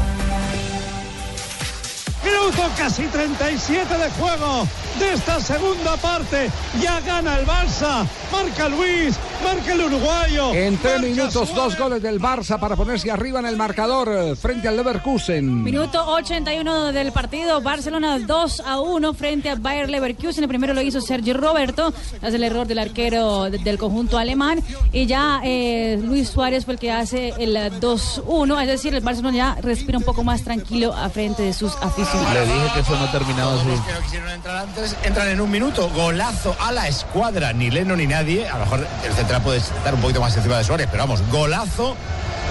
[2.24, 4.66] Minuto casi 37 de juego
[4.98, 6.50] de esta segunda parte.
[6.80, 8.06] Ya gana el Barça.
[8.32, 10.54] Marca Luis, marca el uruguayo.
[10.54, 14.36] En tres marca minutos, dos goles del Barça para ponerse arriba en el marcador eh,
[14.36, 15.62] frente al Leverkusen.
[15.62, 20.44] Minuto 81 del partido, Barcelona 2 a 1 frente a Bayer Leverkusen.
[20.44, 24.60] El primero lo hizo Sergio Roberto, tras el error del arquero de- del conjunto alemán.
[24.92, 28.60] Y ya eh, Luis Suárez fue el que hace el eh, 2-1.
[28.62, 32.32] Es decir, el Barcelona ya respira un poco más tranquilo a frente de sus aficionados.
[32.34, 33.64] Le dije que eso no terminaba así.
[33.64, 35.90] que no quisieron entrar antes, entran en un minuto.
[35.94, 38.48] Golazo a la escuadra, ni Leno ni nadie.
[38.48, 41.20] A lo mejor el central puede estar un poquito más encima de Suárez, pero vamos,
[41.30, 41.96] golazo.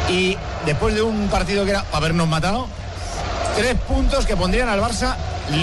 [0.09, 2.67] Y después de un partido que era para habernos matado,
[3.55, 5.15] tres puntos que pondrían al Barça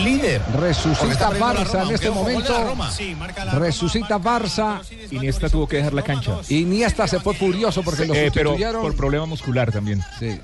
[0.04, 0.40] líder.
[0.58, 2.64] Resucita Barça Roma, en este momento.
[2.64, 2.90] Roma.
[2.90, 4.80] Sí, marca la Resucita Barça.
[5.10, 6.32] Iniesta tuvo que dejar la cancha.
[6.48, 8.82] Iniesta se fue furioso porque lo Eh, pero sustituyeron.
[8.82, 10.02] por problema muscular también.
[10.18, 10.40] Sí.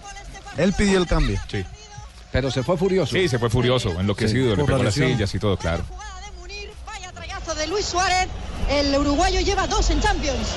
[0.56, 1.38] Él pidió el cambio.
[1.50, 1.64] Sí.
[2.32, 3.12] Pero se fue furioso.
[3.14, 5.84] Sí, se fue furioso, enloquecido, Sí, le pegó la las sillas y todo, claro.
[7.56, 8.28] de Luis Suárez.
[8.70, 10.54] El uruguayo lleva dos en Champions.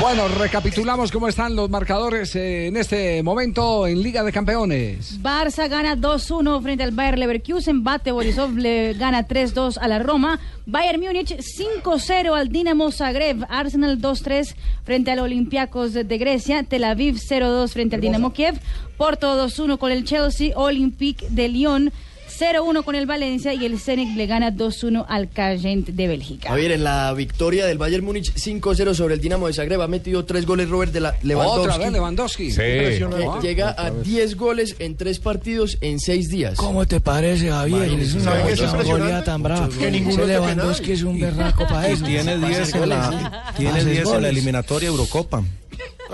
[0.00, 5.20] Bueno, recapitulamos cómo están los marcadores eh, en este momento en Liga de Campeones.
[5.22, 7.82] Barça gana 2-1 frente al Bayer Leverkusen.
[7.82, 10.38] Bate Borisov le gana 3-2 a la Roma.
[10.66, 13.44] Bayern Múnich 5-0 al Dinamo Zagreb.
[13.48, 16.62] Arsenal 2-3 frente al Olympiacos de de Grecia.
[16.62, 18.60] Tel Aviv 0-2 frente al Dinamo Kiev.
[18.96, 20.52] Porto 2-1 con el Chelsea.
[20.54, 21.92] Olympique de Lyon
[22.38, 23.54] 0-1 con el Valencia.
[23.54, 26.48] Y el Zenit le gana 2-1 al Cagent de Bélgica.
[26.50, 30.24] Javier, en la victoria del Bayern Múnich 5-0 sobre el Dinamo de Zagreb ha metido
[30.24, 31.60] tres goles Robert de la Lewandowski.
[31.60, 32.54] Otra vez Lewandowski.
[32.54, 33.46] Que Impresionante.
[33.46, 34.04] llega a vez.
[34.04, 36.54] 10 goles en tres partidos en 6 días.
[36.56, 37.84] ¿Cómo te parece, Javier?
[37.98, 39.68] Es una ¿Sabe qué es goleada tan brava.
[39.68, 42.04] Que ninguno Lewandowski es un berraco para eso.
[42.04, 45.42] tiene 10 en la, tiene Haces 10 en la eliminatoria Eurocopa.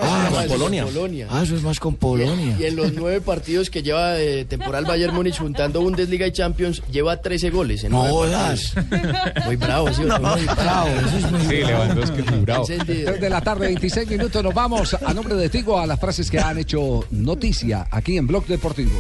[0.00, 0.84] Ah, con eso es Polonia.
[0.84, 1.26] Polonia.
[1.30, 2.56] Ah, eso es más con Polonia.
[2.58, 6.82] Y en los nueve partidos que lleva de temporal Bayern Múnich juntando Bundesliga y Champions,
[6.90, 7.84] lleva 13 goles.
[7.84, 8.74] En No nueve jodas.
[9.44, 10.02] Muy bravo, ¿sí?
[10.02, 10.18] no?
[10.18, 11.84] Muy bravo, eso es muy Sí, bravo.
[11.84, 12.66] Lewandowski es muy bravo.
[12.68, 13.06] Encendido.
[13.10, 14.42] 3 de la tarde, 26 minutos.
[14.42, 18.26] Nos vamos a nombre de Tigo a las frases que han hecho noticia aquí en
[18.26, 18.92] Blog Deportivo.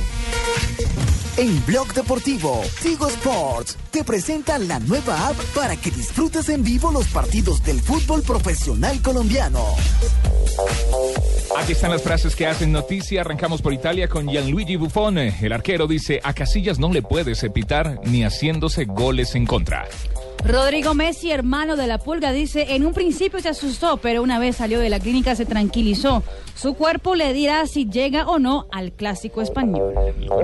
[1.36, 6.92] En Blog Deportivo, Tigo Sports te presenta la nueva app para que disfrutes en vivo
[6.92, 9.64] los partidos del fútbol profesional colombiano.
[11.58, 13.22] Aquí están las frases que hacen noticia.
[13.22, 15.18] Arrancamos por Italia con Gianluigi Buffon.
[15.18, 19.88] El arquero dice, a Casillas no le puedes epitar ni haciéndose goles en contra.
[20.42, 24.56] Rodrigo Messi, hermano de la pulga, dice, en un principio se asustó, pero una vez
[24.56, 26.22] salió de la clínica se tranquilizó.
[26.54, 29.94] Su cuerpo le dirá si llega o no al clásico español.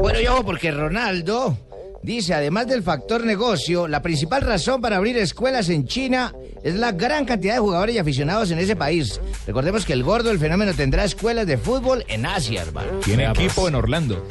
[0.01, 1.57] Bueno, yo, porque Ronaldo
[2.03, 6.33] dice, además del factor negocio, la principal razón para abrir escuelas en China
[6.63, 9.19] Es la gran cantidad de jugadores y aficionados en ese país.
[9.47, 13.01] Recordemos que el gordo, el fenómeno, tendrá escuelas de fútbol en Asia, hermano.
[13.03, 14.23] Tiene equipo en Orlando.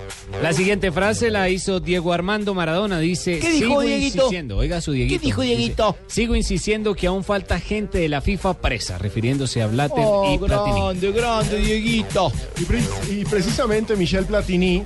[0.43, 2.99] La siguiente frase la hizo Diego Armando Maradona.
[2.99, 4.15] Dice: ¿Qué dijo "Sigo Dieguito?
[4.17, 4.57] insistiendo".
[4.57, 5.20] Oiga su Dieguito.
[5.20, 5.95] ¿Qué dijo Dieguito?
[6.03, 10.32] Dice, Sigo insistiendo que aún falta gente de la FIFA presa, refiriéndose a Blatter Oh,
[10.32, 11.11] y Platini.
[11.11, 12.32] grande, Dieguito.
[12.59, 14.84] Y, pre- y precisamente Michel Platini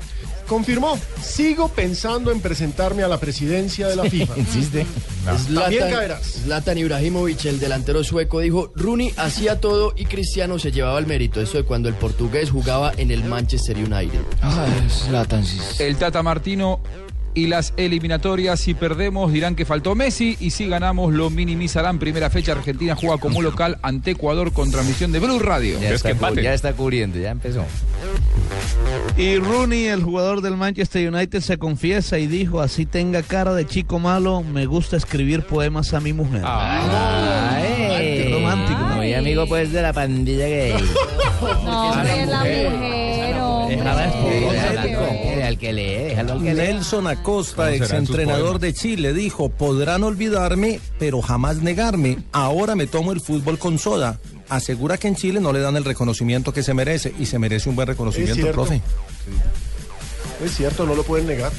[0.54, 4.34] confirmó, sigo pensando en presentarme a la presidencia de la FIFA.
[4.38, 4.86] Insiste.
[5.26, 6.42] También caerás.
[6.44, 11.42] Zlatan Ibrahimovic, el delantero sueco, dijo, Rooney hacía todo y Cristiano se llevaba el mérito.
[11.42, 14.20] Eso de cuando el portugués jugaba en el Manchester United.
[15.80, 16.82] El Tata Martino
[17.36, 22.00] y las eliminatorias, si perdemos dirán que faltó Messi y si ganamos lo minimizarán.
[22.00, 25.80] Primera fecha, Argentina juega como local ante Ecuador con transmisión de Blue Radio.
[25.80, 27.66] Ya está, cu- ya está cubriendo, ya empezó.
[29.18, 33.66] Y Rooney, el jugador del Manchester United, se confiesa y dijo, así tenga cara de
[33.66, 36.42] chico malo, me gusta escribir poemas a mi mujer.
[36.46, 38.96] Ay, Qué romántico, ¿no?
[38.96, 40.74] Muy amigo pues de la pandilla gay.
[41.66, 42.72] No, hombre, la mujer,
[43.88, 44.40] hombre.
[44.40, 46.62] Déjala al que lee, déjalo al que lee.
[46.62, 52.18] Nelson Acosta, ¿Cómo serán sus exentrenador de Chile, dijo, podrán olvidarme, pero jamás negarme.
[52.32, 54.20] Ahora me tomo el fútbol con soda.
[54.50, 57.70] Asegura que en Chile no le dan el reconocimiento que se merece y se merece
[57.70, 58.82] un buen reconocimiento, profe.
[60.44, 61.52] Es cierto, no lo pueden negar.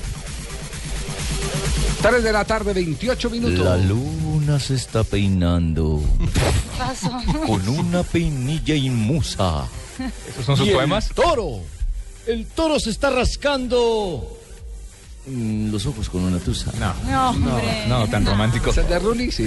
[2.02, 3.64] 3 de la tarde, 28 minutos.
[3.64, 6.02] La luna se está peinando
[7.46, 9.66] con una peinilla inmusa.
[10.28, 11.08] ¿Esos son sus Y el poemas?
[11.14, 11.60] toro.
[12.26, 14.38] El toro se está rascando
[15.26, 16.70] los ojos con una tusa.
[16.78, 16.94] No.
[17.10, 17.84] No, hombre.
[17.88, 18.70] No, tan romántico.
[18.70, 19.30] ¿Es de Rooney?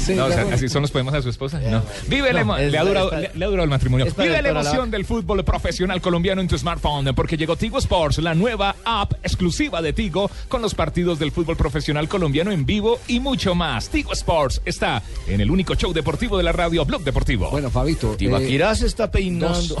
[0.00, 0.14] Sí.
[0.14, 1.60] No, o sea, así son los poemas a su esposa.
[1.60, 1.82] No.
[2.08, 2.34] Vive es
[2.72, 4.06] le, ha durado, le- le ha durado el matrimonio.
[4.16, 8.34] Vive la emoción del fútbol profesional colombiano en tu smartphone porque llegó Tigo Sports, la
[8.34, 13.20] nueva app exclusiva de Tigo con los partidos del fútbol profesional colombiano en vivo y
[13.20, 13.88] mucho más.
[13.88, 17.50] Tigo Sports está en el único show deportivo de la radio Blog Deportivo.
[17.50, 18.16] Bueno, Fabito.
[18.16, 19.50] Tibaquirá eh, se está peinando.
[19.60, 19.74] dos,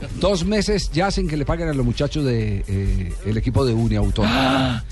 [0.20, 3.64] dos meses ya sin que le paguen a los muchachos del de, eh, el equipo
[3.64, 4.00] de Unia
[4.36, 4.84] Autónoma.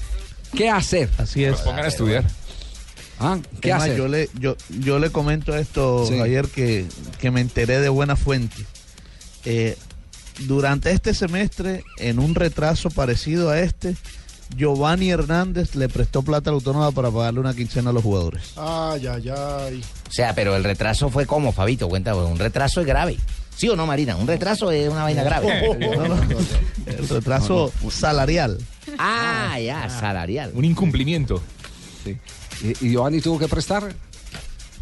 [0.56, 1.10] ¿Qué hacer?
[1.18, 1.52] Así es.
[1.52, 2.24] Los pongan a estudiar.
[3.18, 3.96] Ah, ¿Qué hacer?
[3.96, 6.20] yo le, yo, yo le comento esto Sí.
[6.20, 6.86] ayer que,
[7.20, 8.56] que me enteré de buena fuente.
[9.44, 9.76] Eh,
[10.40, 13.94] durante este semestre, en un retraso parecido a este,
[14.56, 18.52] Giovanni Hernández le prestó plata a la autónoma para pagarle una quincena a los jugadores.
[18.56, 19.80] Ay, ay, ay.
[20.08, 23.16] O sea, pero el retraso fue como, Fabito, cuenta, un retraso es grave.
[23.56, 24.16] ¿Sí o no, Marina?
[24.16, 25.76] Un retraso es una vaina grave.
[25.80, 26.16] No, no,
[26.86, 28.58] el retraso salarial.
[28.98, 30.52] Ah, ya, salarial.
[30.54, 31.42] Un incumplimiento.
[32.04, 33.94] ¿Y, y Giovanni tuvo que prestar?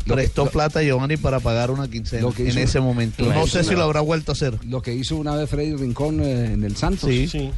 [0.07, 3.25] Lo Prestó plata a Giovanni para pagar una quincena Lo que en ese momento.
[3.25, 4.59] No sé si lo habrá vuelto a hacer.
[4.65, 7.09] Lo que hizo una vez Freddy Rincón eh, en el Santos.
[7.09, 7.29] Sí.
[7.29, 7.51] Sí.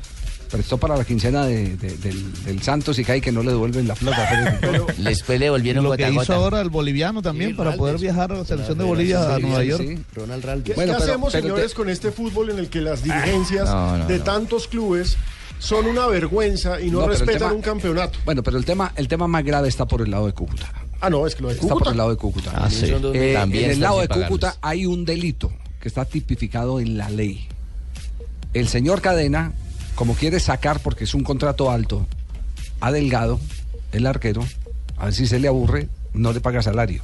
[0.55, 3.89] Prestó para la quincena de- de- del, del Santos y cae que no le devuelven
[3.89, 4.59] la plata.
[4.99, 6.35] Después le volvieron Lo gota que a hizo gota.
[6.37, 7.79] ahora el boliviano también Sí, para Raldes.
[7.81, 9.83] poder viajar a la selección de Bolivia a Nueva York.
[9.85, 9.99] sí.
[10.15, 10.65] Ronald Raldes.
[10.67, 13.03] ¿Qué, Bueno, qué pero- hacemos, pero señores, te- con este fútbol en el que las
[13.03, 14.25] dirigencias No, no, de no.
[14.25, 15.17] tantos clubes
[15.59, 18.19] son una vergüenza y no, respetan tema- un campeonato?
[18.25, 20.71] Bueno, pero el tema, el tema más grave está por el lado de Cúcuta.
[21.01, 21.91] Ah, no, es que lo de Está por Cúcuta.
[21.91, 22.53] el lado de Cúcuta.
[22.55, 22.87] Ah, sí.
[23.15, 23.33] Eh.
[23.35, 24.07] También en el lado de.
[24.09, 25.51] Cúcuta hay un delito
[25.81, 27.49] que está tipificado en la ley.
[28.55, 29.53] El señor Cadena,
[29.95, 32.07] como quiere sacar, porque es un contrato alto,
[32.81, 33.41] a Delgado,
[33.93, 34.45] el arquero,
[34.97, 37.03] a ver si se le aburre, no le paga salario.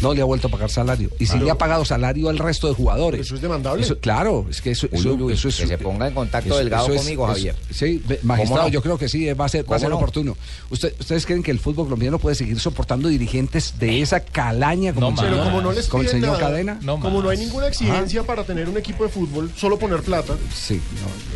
[0.00, 1.10] No le ha vuelto a pagar salario.
[1.18, 3.20] Y si le ha pagado salario al resto de jugadores.
[3.20, 3.82] Eso es demandable.
[3.82, 5.56] Eso- claro, es que eso, eso, Uy, uy, eso es.
[5.56, 7.54] que se ponga en contacto eso- Delgado es- conmigo, Javier.
[7.70, 8.68] Sí, magistrado, no?
[8.68, 9.96] yo creo que sí, va a ser, va a ¿Cómo ser no?
[9.96, 10.36] oportuno.
[10.70, 15.00] Usted- ¿Ustedes creen que el fútbol colombiano puede seguir soportando dirigentes de esa calaña como,
[15.00, 15.24] No el, más.
[15.24, 16.78] señor, Pero como no les como el señor nada, Cadena?
[16.82, 20.34] No como no hay ninguna exigencia para tener un equipo de fútbol, solo poner plata.
[20.54, 20.80] Sí,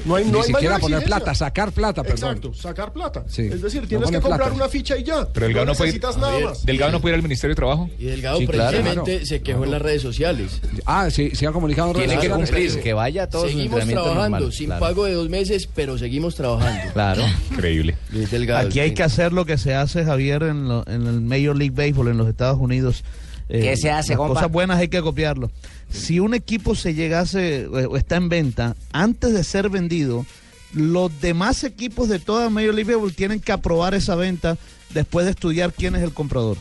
[0.05, 1.07] No hay, no Ni hay siquiera poner exigencia.
[1.25, 2.37] plata, sacar plata, perdón.
[2.37, 3.25] Exacto, sacar plata.
[3.29, 3.43] Sí.
[3.43, 4.55] Es decir, tienes que comprar plata.
[4.55, 5.29] una ficha y ya.
[5.33, 6.67] Pero Delgado no puede ir- necesitas nada más.
[6.67, 7.89] Delgado no puede ir al Ministerio de Trabajo.
[7.99, 8.39] Y Delgado.
[8.57, 9.27] Precisamente Claro.
[9.27, 10.61] se quejó en las redes sociales.
[10.87, 14.53] Ah, sí, se ha comunicado en redes Tiene que cumplir, que vaya sus Seguimos trabajando,
[14.53, 14.81] sin claro.
[14.81, 16.93] pago de dos meses, pero seguimos trabajando.
[16.93, 17.23] Claro.
[17.51, 17.97] Increíble.
[18.11, 18.69] Delgado.
[18.69, 18.95] Aquí hay sí.
[18.95, 22.19] que hacer lo que se hace, Javier, en, lo- en el Major League Baseball en
[22.19, 23.05] los Estados Unidos.
[23.49, 24.35] Eh, ¿Qué se hace, las compa?
[24.35, 25.51] cosas buenas hay que copiarlo.
[25.91, 30.25] Si un equipo se llegase o o está en venta, antes de ser vendido,
[30.73, 34.57] los demás equipos de toda Major League Baseball tienen que aprobar esa venta
[34.95, 36.57] después de estudiar quién es el comprador.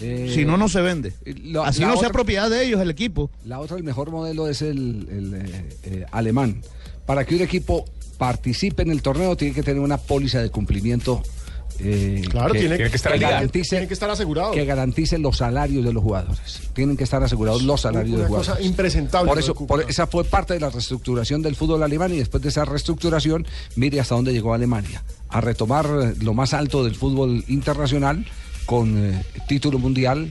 [0.00, 1.12] Eh, si no, no se vende.
[1.44, 3.30] lo- Así la no sea propiedad de ellos el equipo.
[3.44, 6.62] La otra, el mejor modelo es el, el, eh, eh, alemán.
[7.06, 7.84] Para que un equipo
[8.18, 11.22] participe en el torneo, tiene que tener una póliza de cumplimiento.
[11.80, 13.30] eh, Claro, tiene, tiene que estar día.
[13.30, 14.50] garantice, tiene que estar asegurado.
[14.50, 16.60] que garantice los salarios de los jugadores.
[16.74, 18.66] Tienen que estar asegurados los salarios de Una los cosa jugadores.
[18.68, 19.28] impresentable.
[19.28, 22.42] Por eso, de por- esa fue parte de la reestructuración del fútbol alemán y después
[22.42, 23.46] de esa reestructuración,
[23.76, 25.04] mire hasta dónde llegó Alemania.
[25.28, 28.26] A retomar eh, lo más alto del fútbol internacional
[28.68, 30.30] con eh, título mundial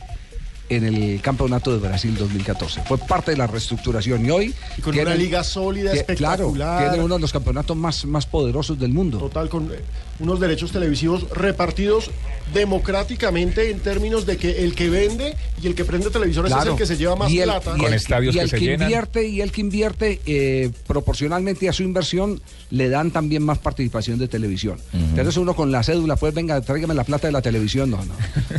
[0.70, 2.82] en el Campeonato de Brasil 2014.
[2.88, 4.54] Fue parte de la reestructuración y hoy...
[4.78, 6.54] Y con una liga sólida, tie- espectacular.
[6.56, 9.18] Claro, tiene uno de los campeonatos más, más poderosos del mundo.
[9.18, 9.80] Total, con eh,
[10.20, 12.12] unos derechos televisivos repartidos
[12.54, 16.72] democráticamente en términos de que el que vende y el que prende televisores es Claro.
[16.74, 17.76] el que se lleva más Y el- plata.
[17.78, 22.42] y el- y el que invierte y el que invierte eh, proporcionalmente a su inversión
[22.72, 24.80] le dan también más participación de televisión.
[24.94, 28.14] Entonces uno con la cédula, pues venga, tráigame la plata de la televisión, no, no.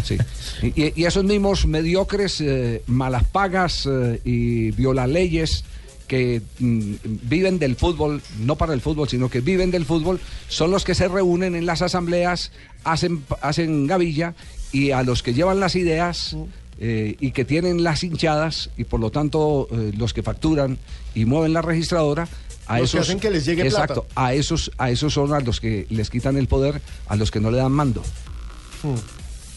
[0.05, 0.17] Sí.
[0.63, 1.67] Y, esos mismos
[1.99, 5.65] mediocres, eh, malas pagas eh, y violaleyes
[6.07, 10.71] que mm, viven del fútbol, no para el fútbol, sino que viven del fútbol, son
[10.71, 12.53] los que se reúnen en las asambleas,
[12.85, 14.35] hacen, hacen gavilla
[14.73, 16.37] y a los que llevan las ideas
[16.79, 20.79] eh, y que tienen las hinchadas y por lo tanto eh, los que facturan
[21.15, 22.29] y mueven la registradora,
[22.67, 24.27] a Los que esos hacen que les llegue exacto, plata.
[24.27, 27.41] a esos a esos son a los que les quitan el poder, a los que
[27.41, 28.03] no le dan mando.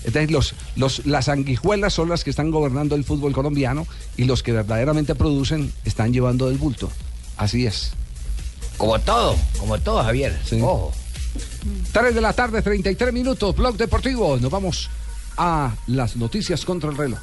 [0.03, 3.85] Entonces los, los, las sanguijuelas son las que están gobernando el fútbol colombiano
[4.17, 6.89] y los que verdaderamente producen están llevando del bulto.
[7.37, 7.91] Así es.
[8.77, 10.39] Como todo, como todo, Javier.
[10.61, 10.91] Ojo.
[11.91, 14.37] 3 de la tarde, 33 minutos, Blog Deportivo.
[14.37, 14.89] Nos vamos
[15.37, 17.19] a las noticias contra el reloj.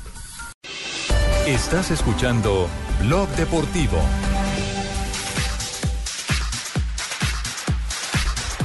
[1.47, 2.68] Estás escuchando
[3.03, 3.99] Blog Deportivo.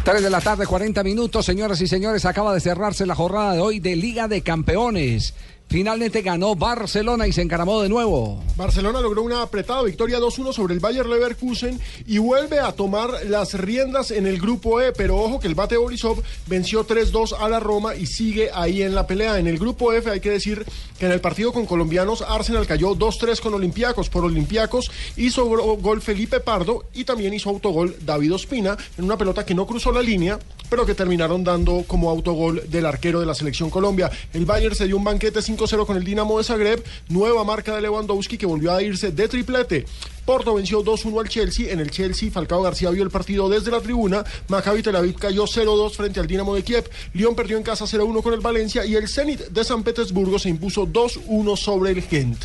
[0.03, 2.25] 3 de la tarde, 40 minutos, señoras y señores.
[2.25, 5.33] Acaba de cerrarse la jornada de hoy de Liga de Campeones.
[5.69, 8.43] Finalmente ganó Barcelona y se encaramó de nuevo.
[8.55, 13.55] Barcelona logró una apretada victoria 2-1 sobre el Bayer Leverkusen y vuelve a tomar las
[13.55, 17.59] riendas en el grupo E, pero ojo que el Bate Borisov venció 3-2 a la
[17.59, 19.39] Roma y sigue ahí en la pelea.
[19.39, 20.63] En el grupo F hay que decir
[20.99, 24.09] que en el partido con colombianos Arsenal cayó 2-3 con Olympiacos.
[24.09, 29.43] Por Olympiacos hizo gol Felipe Pardo y también hizo autogol David Ospina en una pelota
[29.43, 30.37] que no cruzó la línea,
[30.69, 34.11] pero que terminaron dando como autogol del arquero de la selección Colombia.
[34.33, 37.81] El Bayern se dio un banquete 5-0 con el Dinamo de Zagreb, nueva marca de
[37.81, 39.85] Lewandowski que volvió a irse de triplete.
[40.25, 41.71] Porto venció 2-1 al Chelsea.
[41.71, 44.23] En el Chelsea, Falcao García vio el partido desde la tribuna.
[44.47, 46.89] Maccabi Tel Aviv cayó 0-2 frente al Dinamo de Kiev.
[47.13, 50.49] Lyon perdió en casa 0-1 con el Valencia y el Zenit de San Petersburgo se
[50.49, 52.43] impuso 2-1 sobre el Gent.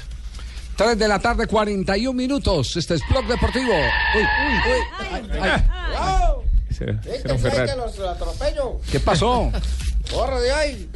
[0.76, 2.76] 3 de la tarde, 41 minutos.
[2.76, 3.72] Este es Blog Deportivo.
[3.72, 4.80] Uy, uy, uy.
[4.98, 5.22] Ay,
[7.76, 8.80] los atropello.
[8.90, 9.50] ¿Qué pasó?
[10.10, 10.90] Corre de ahí.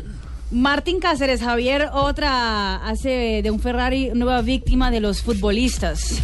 [0.53, 6.21] Martín Cáceres, Javier, otra hace de un Ferrari nueva víctima de los futbolistas.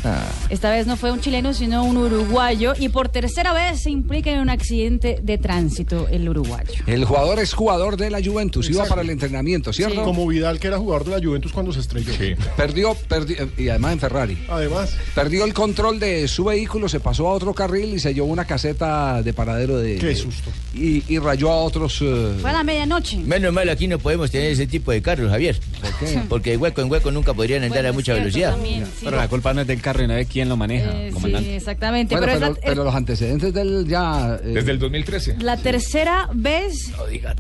[0.51, 2.75] Esta vez no fue un chileno, sino un uruguayo.
[2.79, 6.75] Y por tercera vez se implica en un accidente de tránsito el uruguayo.
[6.87, 10.03] El jugador es jugador de la Juventus, iba para el entrenamiento, ¿cierto?
[10.05, 12.13] Como Vidal, que era jugador de la Juventus cuando se estrelló.
[12.55, 14.39] Perdió, perdi- y además en Ferrari.
[14.51, 14.95] Además.
[15.15, 18.45] Perdió el control de su vehículo, se pasó a otro carril y se llevó una
[18.45, 19.97] caseta de paradero de.
[19.97, 20.51] Qué susto.
[20.75, 21.99] Y, y rayó a otros.
[22.03, 23.17] eh, Fue a la medianoche.
[23.19, 25.59] Menos mal aquí no podemos tener ese tipo de carros, Javier.
[25.81, 26.21] ¿Por qué?
[26.29, 28.51] Porque de hueco en hueco nunca podrían andar Bueno, a es mucha velocidad.
[28.53, 29.03] también, sí.
[29.05, 31.51] Pero la culpa no es del carro y no de quién lo maneja, Eh, sí,
[31.51, 32.15] exactamente.
[32.15, 34.39] Bueno, pero, pero, es la, pero los antecedentes del ya.
[34.43, 35.37] eh, Desde el 2013.
[35.41, 36.91] la tercera vez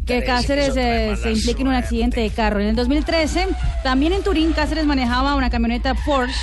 [0.06, 2.60] que Cáceres que eh, se implica en un accidente de carro.
[2.60, 3.46] En el 2013,
[3.82, 6.34] también en Turín, Cáceres manejaba una camioneta Porsche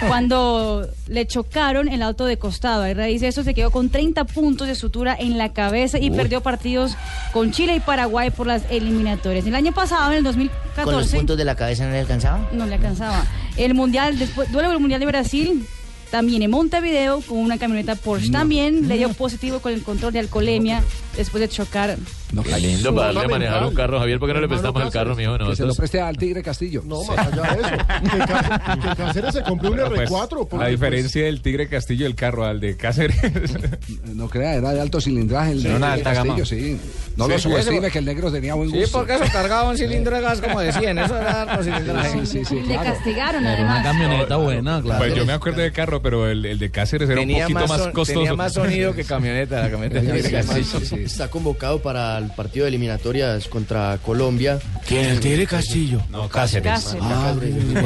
[0.08, 2.82] cuando le chocaron el auto de costado.
[2.82, 6.10] A raíz de eso se quedó con 30 puntos de sutura en la cabeza y
[6.10, 6.16] Uy.
[6.16, 6.96] perdió partidos
[7.32, 9.46] con Chile y Paraguay por las eliminatorias.
[9.46, 12.48] El año pasado, en el ¿Con los 2014, puntos de la cabeza no le alcanzaba?
[12.52, 13.24] no le alcanzaba.
[13.56, 15.66] El mundial, después, duelo del mundial de Brasil.
[16.10, 18.30] También en Montevideo con una camioneta Porsche.
[18.30, 20.84] También le dio positivo con el control de alcoholemia
[21.16, 21.96] después de chocar.
[22.32, 24.18] no, Está lindo para darle a manejar un carro, Javier.
[24.18, 25.36] ¿Por qué no le prestamos el carro, mijo?
[25.38, 26.82] que se lo preste al Tigre Castillo.
[26.84, 27.70] No, más allá de eso.
[28.10, 30.28] Que, Cá- que Cáceres se compró un pues, R4.
[30.28, 33.16] porque, la pues, diferencia del Tigre Castillo del carro al de Cáceres.
[34.14, 36.36] No crea, era de alto cilindraje el Sí, de alta gama.
[36.36, 36.78] Castillo, sí.
[37.16, 38.98] No Sí, lo subestime que el negro tenía buen Sí, gusto.
[38.98, 40.98] porque eso cargaba un cilindro de gas, como decían.
[40.98, 42.26] Eso era harto cilindraje.
[42.26, 43.82] Sí, sí, sí, le castigaron Era una además.
[43.84, 44.98] camioneta buena, claro.
[45.00, 47.80] Pues yo me acuerdo de carro, pero el, el de Cáceres era un poquito más,
[47.88, 48.12] costoso.
[48.12, 50.80] tenía más sonido que camioneta, la camioneta Sí, Tigre sí, Castillo.
[50.80, 51.05] sí, sí.
[51.06, 54.58] Está convocado para el partido de eliminatorias contra Colombia.
[54.86, 55.04] ¿Quién?
[55.06, 56.02] ¿El Tigre Castillo?
[56.10, 56.64] No, Cáceres.
[56.70, 57.02] Cáceres.
[57.06, 57.32] Ah,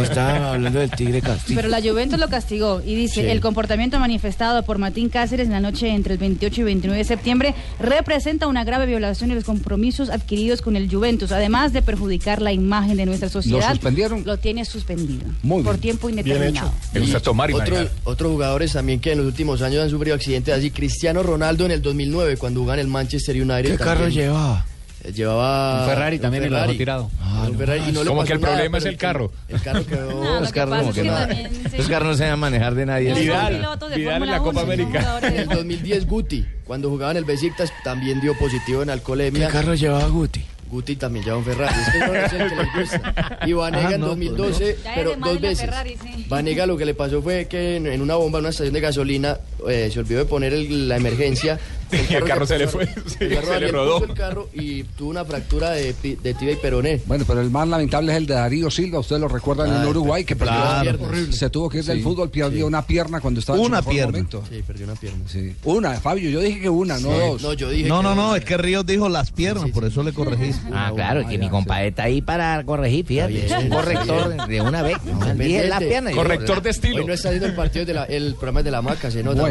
[0.03, 1.57] estaba hablando del Tigre Castillo.
[1.57, 3.29] Pero la Juventus lo castigó y dice, Sí.
[3.29, 7.05] el comportamiento manifestado por Martín Cáceres en la noche entre el 28 y 29 de
[7.05, 12.41] septiembre representa una grave violación de los compromisos adquiridos con el Juventus, además de perjudicar
[12.41, 13.71] la imagen de nuestra sociedad.
[13.73, 14.25] suspendieron?
[14.25, 15.25] Lo tiene suspendido.
[15.43, 15.81] Muy por bien.
[15.83, 16.73] tiempo Bien indeterminado.
[16.99, 20.55] Gusta tomar y Otro- otros jugadores también que en los últimos años han sufrido accidentes
[20.57, 20.71] así.
[20.71, 23.73] Cristiano Ronaldo en el 2009 cuando jugaba en el Manchester United.
[23.73, 24.65] ¿Qué carro llevaba?
[25.03, 26.79] eh, Llevaba Un Ferrari también y lo Ferrari.
[26.79, 27.11] tirado.
[27.49, 29.33] Un Ferrari y no Como que el nada, problema es pero el carro.
[29.49, 30.11] El carro quedó...
[30.23, 31.17] No, lo Los carros como que no.
[31.27, 33.09] se- Los carros no se van a manejar de nadie.
[33.11, 35.19] No Vidal, Vidal en la Copa 1, son América.
[35.25, 39.49] En el 2010 Guti, cuando jugaba en el Besiktas, también dio positivo en ¿Qué alcoholemia.
[39.49, 40.45] carro llevaba Guti?
[40.71, 41.75] Guti también lleva un Ferrari.
[41.81, 43.39] Es que no es el que les gusta.
[43.47, 45.61] Y Vanega Ah, en no, 2012, Ya pero eres más dos veces.
[45.67, 46.27] Ferrari, sí.
[46.29, 48.81] Vanega lo que le pasó fue que en, en una bomba, en una estación de
[48.81, 49.39] gasolina,
[49.69, 51.59] eh, se olvidó de poner el- la emergencia.
[52.11, 54.05] Y el carro se le fue, sí, el carro se le rodó.
[54.05, 57.01] el carro y tuvo una fractura de, tibia y peroné.
[57.07, 58.99] Bueno, pero el más lamentable es el de Darío Silva.
[59.01, 60.99] Ustedes lo recuerdan en Ah, Uruguay, que perdió claro.
[61.31, 63.79] Se tuvo que ir del Sí, fútbol, perdió una pierna cuando estaba en su Una
[63.79, 64.13] mejor pierna.
[64.13, 64.43] momento.
[64.49, 65.19] Sí, perdió una pierna.
[65.27, 65.55] Sí.
[65.65, 67.43] Una, Fabio, yo dije que una, no dos.
[67.43, 70.03] No, yo dije No, que no, no, es que Ríos dijo las piernas, por eso
[70.03, 70.53] le corregí.
[70.73, 73.47] Ah, claro, que mi compadre está ahí para corregir, fíjate.
[73.47, 74.97] Es un corrector de una vez.
[75.37, 76.97] Dije yo- Corrector de estilo.
[76.99, 79.41] Hoy no está haciendo el partido de la, el programa de la maca, se nota.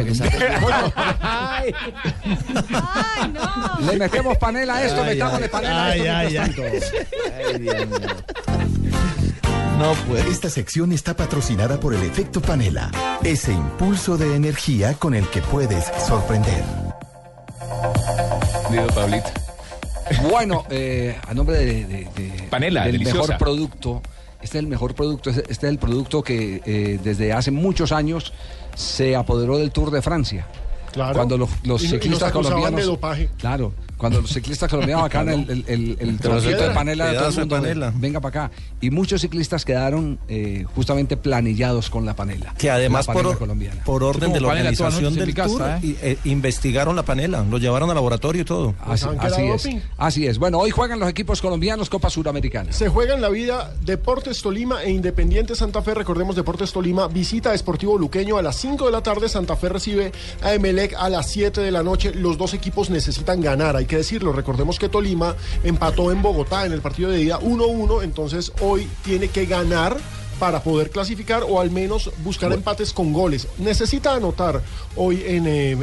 [2.72, 3.92] Ay, no.
[3.92, 6.00] Le metemos panela a esto, Ay, metámosle ay, panela a ay,
[6.36, 6.62] esto.
[6.62, 7.86] ay, ay.
[7.86, 7.90] tanto.
[9.78, 10.26] No, pues.
[10.26, 12.90] Esta sección está patrocinada por el efecto panela,
[13.24, 16.62] ese impulso de energía con el que puedes sorprender.
[18.70, 19.30] Digo, Pablito.
[20.28, 23.20] Bueno, eh, a nombre de, de- de- Panela, del deliciosa.
[23.22, 24.02] mejor producto,
[24.42, 27.92] este es el mejor producto, este este es el producto que eh, desde hace muchos
[27.92, 28.32] años
[28.74, 30.46] se apoderó del Tour de Francia.
[30.92, 31.14] Claro.
[31.14, 32.80] Cuando los, los Y y ciclistas acusaban colombianos.
[32.80, 33.28] de dopaje.
[33.38, 37.28] Claro, cuando los ciclistas colombianos acá el, el, el, el trocito de panela de todo
[37.28, 37.92] el mundo, panela.
[37.94, 38.54] venga para acá.
[38.80, 42.54] Y muchos ciclistas quedaron eh, justamente planillados con la panela.
[42.56, 43.82] Que además por, colombiana.
[43.84, 45.78] orden de la organización del tour ¿eh?
[45.82, 48.74] y, eh, investigaron la panela, lo llevaron al laboratorio y todo.
[48.80, 49.06] Así,
[49.42, 49.68] es.
[49.98, 50.38] Así es.
[50.38, 52.72] Bueno, hoy juegan los equipos colombianos Copa Suramericana.
[52.72, 55.92] Se juega en la vida Deportes Tolima e Independiente Santa Fe.
[55.92, 59.28] Recordemos, Deportes Tolima visita a Esportivo Luqueño a las 5 de la tarde.
[59.28, 62.14] Santa Fe recibe a Emelec a las 7 de la noche.
[62.14, 64.32] Los dos equipos necesitan ganar, hay que decirlo.
[64.32, 65.34] Recordemos que Tolima
[65.64, 68.04] empató en Bogotá en el partido de día 1-1.
[68.04, 69.98] Entonces hoy tiene que ganar
[70.38, 73.48] para poder clasificar o al menos buscar empates con goles.
[73.58, 74.62] Necesita anotar
[74.96, 75.76] hoy en, eh,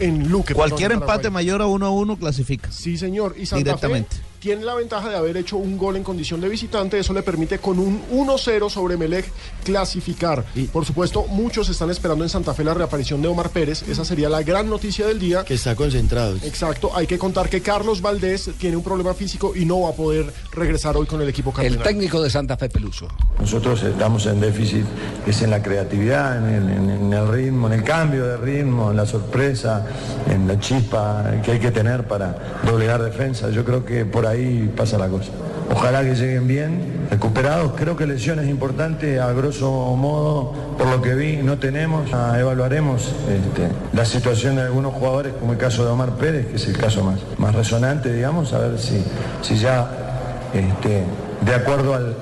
[0.00, 0.54] en Luque.
[0.54, 2.72] Cualquier perdón, empate mayor a 1 a 1 clasifica.
[2.72, 3.36] Sí, señor.
[3.38, 4.16] Y Santa Directamente.
[4.16, 6.98] Fe tiene la ventaja de haber hecho un gol en condición de visitante.
[6.98, 9.26] Eso le permite con un 1-0 sobre Melec
[9.64, 10.44] clasificar.
[10.54, 13.82] Y por supuesto, muchos están esperando en Santa Fe la reaparición de Omar Pérez.
[13.88, 15.44] Esa sería la gran noticia del día.
[15.44, 16.36] Que está concentrado.
[16.42, 16.90] Exacto.
[16.94, 20.32] Hay que contar que Carlos Valdés tiene un problema físico y no va a poder
[20.52, 21.82] regresar hoy con el equipo El cardenal.
[21.82, 23.08] técnico de Santa Fe Peluso.
[23.38, 24.84] Nosotros estamos en déficit,
[25.26, 28.90] es en la creatividad, en el, en- en el ritmo, en el cambio de ritmo,
[28.90, 29.86] en la sorpresa,
[30.28, 33.50] en la chispa que hay que tener para doblegar defensa.
[33.50, 34.29] Yo creo que por ahí
[34.76, 35.30] pasa la cosa.
[35.72, 37.72] Ojalá que lleguen bien, recuperados.
[37.76, 42.10] Creo que lesiones importantes, a grosso modo, por lo que vi, no tenemos.
[42.10, 46.66] Evaluaremos este, la situación de algunos jugadores, como el caso de Omar Pérez, que es
[46.66, 49.00] el caso más, más resonante, digamos, a ver si,
[49.42, 49.88] si ya
[50.52, 51.04] este,
[51.44, 52.16] de acuerdo al,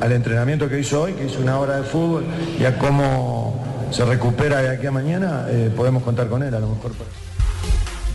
[0.00, 2.24] al- entrenamiento que hizo hoy, que hizo una hora de fútbol,
[2.60, 6.60] y a cómo se recupera de aquí a mañana, eh, podemos contar con él a
[6.60, 6.92] lo mejor.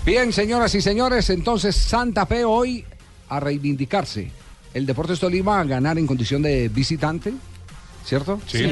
[0.05, 2.85] Bien, señoras y señores, entonces Santa Fe hoy
[3.29, 4.31] a reivindicarse.
[4.73, 7.33] El Deportes Tolima a ganar en condición de visitante,
[8.05, 8.39] ¿cierto?
[8.47, 8.65] Sí.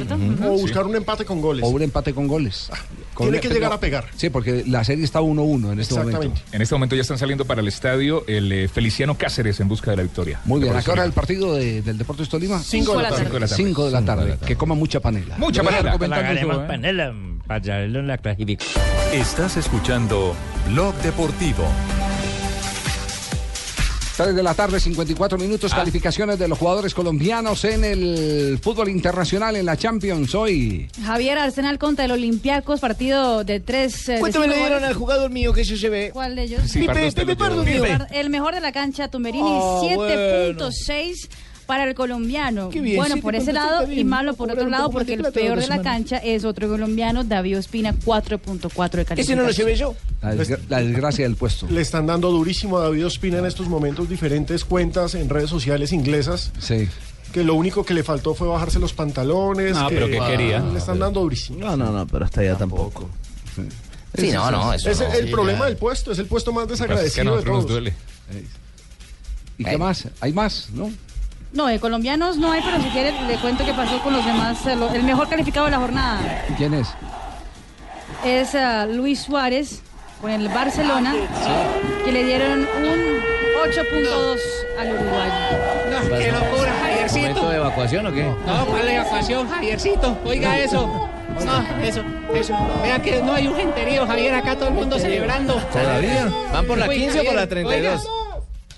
[0.44, 1.64] O buscar un empate con goles.
[1.66, 2.70] O un empate con goles.
[3.14, 4.06] Con- Tiene que llegar a pegar.
[4.16, 6.32] Sí, porque la serie está 1-1 en este momento.
[6.52, 9.90] En este momento ya están saliendo para el estadio el eh, Feliciano Cáceres en busca
[9.92, 10.40] de la victoria.
[10.46, 12.60] Muy bien, ¿a qué hora el partido de- del Deportes Tolima?
[12.60, 13.24] Cinco de la tarde.
[13.24, 13.64] Cinco de la tarde.
[13.64, 14.38] Cinco de la tarde.
[14.46, 15.36] Que coma mucha panela.
[15.40, 15.96] Mucha panela.
[15.96, 16.68] ¿eh?
[16.68, 17.14] panela
[17.48, 18.84] para traerlo en la clasificación.
[19.14, 20.36] Estás escuchando
[20.70, 21.64] Blog Deportivo.
[24.18, 25.78] 3 de la tarde, 54 minutos, Ah.
[25.78, 30.90] calificaciones de los jugadores colombianos en el fútbol internacional, en la Champions hoy.
[31.06, 34.10] Javier Arsenal contra el Olympiacos, partido de tres.
[34.10, 36.10] eh, de ¿Cuánto me le dieron al jugador mío que se ve?
[36.12, 36.62] ¿Cuál de ellos?
[36.66, 37.64] Sí, Pipe, Pipe Pardo.
[38.12, 41.30] El mejor de la cancha, Tumberini, Ah, 7.6
[41.68, 42.70] para el colombiano.
[42.70, 45.58] Qué bien, bueno, por ese 7.6 lado y malo por otro lado, porque el peor
[45.58, 49.20] la de la cancha es otro colombiano, David Ospina, 4.4 de calificación.
[49.20, 49.94] Ese no lo llevé yo.
[50.22, 51.68] La, desgra- la desgracia del puesto.
[51.70, 55.92] Le están dando durísimo a David Ospina en estos momentos diferentes cuentas en redes sociales
[55.94, 56.52] inglesas.
[56.60, 56.88] Sí.
[57.34, 59.76] Que lo único que le faltó fue bajarse los pantalones.
[59.78, 60.60] Ah, que pero ¿qué quería?
[60.62, 61.60] Le están dando durísimo.
[61.60, 63.10] No, no, no, pero hasta allá tampoco.
[64.18, 65.12] Sí, no, no, eso Es no.
[65.14, 65.66] el Sí, problema ya.
[65.66, 67.56] del puesto, es el puesto más Lo que pasa es que a desagradecido de nosotros
[67.58, 67.72] nos todos.
[67.82, 67.94] duele.
[69.58, 70.08] ¿Y qué más?
[70.22, 70.70] ¿Hay más?
[70.74, 70.90] ¿No?
[71.54, 74.66] No, de colombianos no hay, pero si quiere le cuento qué pasó con los demás.
[74.68, 76.20] eh, El mejor calificado de la jornada
[76.58, 76.88] ¿Quién es?
[78.26, 79.82] es ah, Luis Suárez
[80.22, 81.14] con el Barcelona,
[82.04, 83.20] que le dieron un
[83.72, 84.38] 8.2
[84.80, 85.34] al uruguayo.
[85.92, 87.20] No, qué locura, Javiercito.
[87.28, 88.24] ¿Momento de evacuación o qué?
[88.24, 90.18] No, ¿cuál la evacuación, Javiercito?
[90.26, 91.10] Oiga eso.
[91.46, 92.02] No, eso,
[92.34, 92.58] eso.
[92.82, 95.54] Vea que no hay un genterío, Javier, acá todo el mundo celebrando.
[95.72, 96.28] ¿Todavía?
[96.52, 98.06] ¿Van por la Uy, 15 o por la Javier, 32?
[98.08, 98.27] oiga.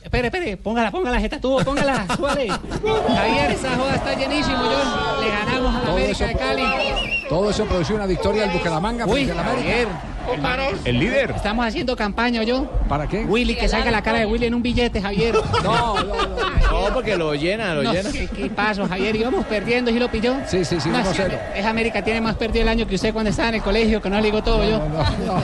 [0.09, 2.47] Espere, espere, póngala, póngala, jeta tubo, póngala, súbale.
[2.47, 5.21] Javier, esa joda está llenísimo, yo.
[5.21, 6.63] Le ganamos a la América eso de Cali.
[7.29, 9.37] Todo eso produjo una victoria del Bucaramanga Uy, al.
[9.37, 9.87] Javier.
[10.85, 11.31] El líder.
[11.31, 12.65] Estamos haciendo campaña, yo.
[12.87, 13.23] ¿Para qué?
[13.25, 15.33] Willy, que salga la cara de Willy en un billete, Javier.
[15.63, 16.15] No, no,
[16.71, 18.11] No, porque lo llena, lo No, llena.
[18.11, 19.15] ¿qué, qué pasó, Javier?
[19.15, 20.35] Íbamos perdiendo, ¿y lo pilló?
[20.47, 21.31] Sí, sí, sí, No, 1-0.
[21.55, 24.09] es América, tiene más perdido el año que usted cuando estaba en el colegio, que
[24.09, 24.81] no le digo todo yo.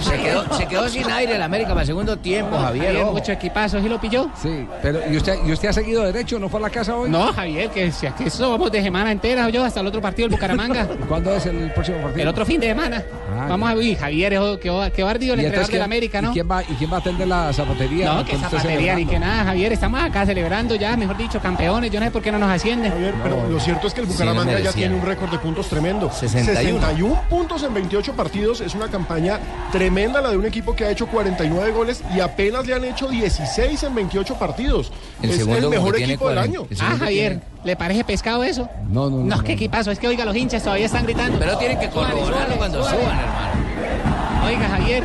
[0.02, 2.86] Se quedó, se quedó sin aire el América para el segundo tiempo, Javier.
[2.88, 4.30] Javier, mucho equipazo, ¿y lo pilló?
[4.42, 6.40] Sí, pero ¿y usted, ¿y usted ha seguido derecho?
[6.40, 7.10] ¿No fue a la casa hoy?
[7.10, 10.32] No, Javier, que si aquí somos de semana entera, yo, hasta el otro partido, el
[10.32, 10.88] Bucaramanga.
[11.08, 12.22] ¿Cuándo es el próximo partido?
[12.24, 13.04] El otro fin de semana.
[13.38, 15.82] Ah, Vamos a ver, Javier, ojo, que va- que va ardido el ¿Y entrenador del
[15.82, 16.30] América, ¿no?
[16.32, 18.14] ¿y quién, va, ¿Y quién va a atender la zapatería?
[18.14, 19.74] No, que zapatería ni que nada, Javier.
[19.74, 21.92] Estamos acá celebrando ya, mejor dicho, campeones.
[21.92, 22.94] Yo no sé por qué no nos ascienden.
[23.24, 26.12] Pero lo cierto es que el Bucaramanga ya tiene un récord de puntos tremendo.
[26.12, 26.80] 61.
[26.80, 28.62] 61 puntos en 28 partidos.
[28.62, 29.40] Es una campaña
[29.72, 33.08] tremenda la de un equipo que ha hecho 49 goles y apenas le han hecho
[33.08, 34.92] 16 en 28 partidos.
[35.22, 36.42] El es segundo el mejor equipo del 40.
[36.42, 36.68] año.
[36.82, 38.70] Ah, Javier, ¿le parece pescado eso?
[38.90, 39.36] No, no, no.
[39.38, 39.92] No, qué equipazo.
[39.92, 41.40] Es que, oiga, los hinchas todavía están gritando.
[41.40, 44.15] Pero tienen que corroborarlo cuando suban, hermano.
[44.46, 45.04] Oiga, Javier.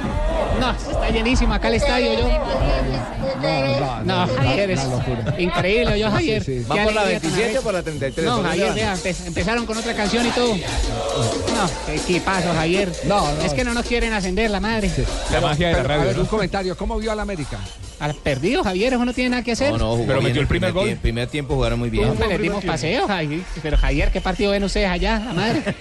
[0.61, 2.29] No, está llenísimo acá el estadio, yo.
[4.05, 4.81] No, Javier, es
[5.39, 6.45] increíble, yo, Javier.
[6.45, 6.67] Sí, sí.
[6.71, 8.27] Qué ¿Va por la alegría tan 27 o por la 33?
[8.27, 10.55] No, ¿Por dónde Javier, vea, empe- empezaron con otra canción y todo.
[10.55, 12.93] No, qué equipazo, Javier.
[13.05, 13.43] No, no.
[13.43, 14.91] Es que no nos quieren ascender, la madre.
[15.33, 16.07] La magia de la Pero, a radio.
[16.09, 16.23] ver, ¿no?
[16.23, 16.77] un comentario.
[16.77, 17.59] ¿Cómo vio al América?
[18.01, 19.73] Al perdido, Javier, eso no tiene nada que hacer.
[19.73, 20.89] No, no, jugó Pero bien metió el primer gol.
[20.89, 22.09] tie- primer tiempo jugaron muy bien.
[22.09, 23.43] Hombre, le dimos paseo, Javier.
[23.63, 25.63] Pero Javier, ¿qué partido ven ustedes allá, la madre?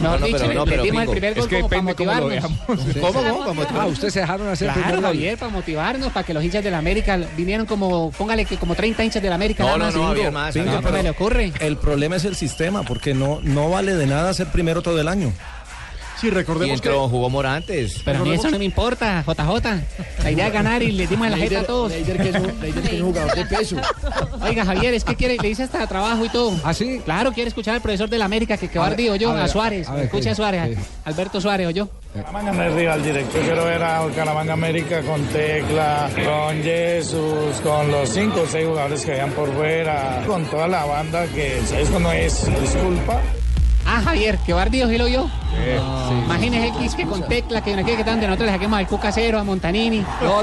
[0.00, 1.56] No, Mejor no, dicho, pero le, no, le pero, dimos el primer Es gol que
[1.60, 2.98] como para depende cómo lo motivarnos.
[3.00, 3.44] ¿Cómo, cómo?
[3.66, 5.14] ¿Cómo Ah, ustedes se dejaron hacer el Claro, primer gol.
[5.14, 8.74] Javier, para motivarnos, para que los hinchas de la América vinieron como, póngale que como
[8.74, 9.62] 30 hinchas de la América.
[9.64, 10.16] No, nada no, más.
[10.16, 11.52] no, más, ¿qué me le ocurre?
[11.60, 15.06] El problema es el sistema, porque no, no vale de nada ser primero todo el
[15.08, 15.32] año.
[16.22, 18.00] Sí, Y recordemos que entró, jugó Morantes.
[18.04, 20.22] Pero a mí eso no me importa, JJ.
[20.22, 21.90] La idea es ganar y le dimos la jeta a todos.
[21.90, 23.76] Leider, que es un, Leider, que es un jugador de peso.
[24.42, 26.52] Oiga, Javier, es que quiere, le dice hasta trabajo y todo.
[26.62, 27.00] ¿Ah, sí?
[27.04, 29.48] Claro, quiere escuchar al profesor de la América que quedó ardido yo, a ver, a
[29.48, 29.88] Suárez.
[29.88, 30.34] a ver, Escucha a.
[30.36, 30.84] Suárez, Sí.
[31.04, 31.88] Alberto Suárez o yo.
[32.14, 33.38] No es rival directo.
[33.38, 38.66] Yo quiero ver a Bucaramanga América con Tecla, con Jesús, con los cinco o seis
[38.66, 43.20] jugadores que hayan por fuera, con toda la banda que eso no es disculpa.
[44.02, 45.30] Ah, Javier, que ardido, sí lo vio.
[46.24, 49.38] Imagínese el Quisque con tecla, que no quiere que tanto nosotros le saquemos al Cucasero,
[49.38, 50.00] a Montanini.
[50.00, 50.42] No,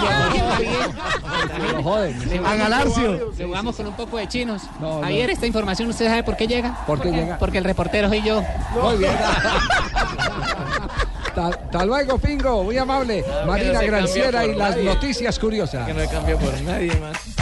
[1.84, 2.46] joden.
[2.46, 3.32] A Galarcio.
[3.38, 4.64] Le jugamos con un poco de chinos.
[4.80, 5.02] No, no.
[5.02, 6.86] Javier, esta información, ¿usted sabe por qué llega?
[6.86, 7.38] ¿Por qué llega?
[7.38, 8.42] Porque el reportero soy yo.
[8.82, 9.12] Muy bien.
[11.36, 12.64] Hasta luego, Pingo.
[12.64, 13.24] Muy amable.
[13.46, 15.86] Marina Granciera y las noticias curiosas.
[15.86, 17.39] Que no he cambiado por nadie más.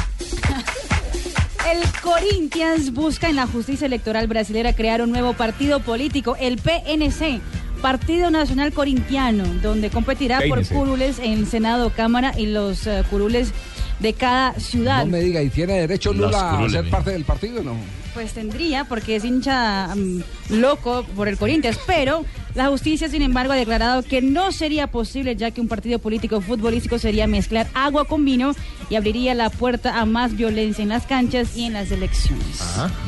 [1.72, 7.42] El Corinthians busca en la justicia electoral brasilera crear un nuevo partido político, el PNC.
[7.82, 13.52] Partido Nacional Corintiano, donde competirá por curules en Senado, Cámara y los eh, curules
[14.00, 15.06] de cada ciudad.
[15.06, 17.64] No me diga, ¿y tiene derecho Los Lula a curules, ser parte del partido o
[17.64, 17.76] no?
[18.16, 22.26] Pues tendría, porque es hincha mm, loco por el Corinthians, pero
[22.58, 26.42] la justicia, sin embargo, ha declarado que no sería posible, ya que un partido político
[26.42, 28.54] futbolístico sería mezclar agua con vino
[28.90, 32.60] y abriría la puerta a más violencia en las canchas y en las elecciones.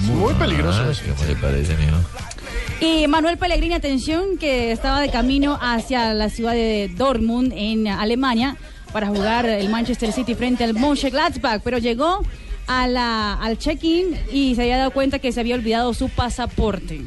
[0.04, 1.02] muy peligroso Ah, eso.
[1.18, 1.97] ¿Cómo le parece, mijo?
[2.80, 8.56] Y Manuel Pellegrini, atención, que estaba de camino hacia la ciudad de Dortmund, en Alemania,
[8.93, 12.22] para jugar el Manchester City frente al Mönchengladbach, pero llegó
[12.68, 17.02] a la, al check-in y se había dado cuenta que se había olvidado su pasaporte.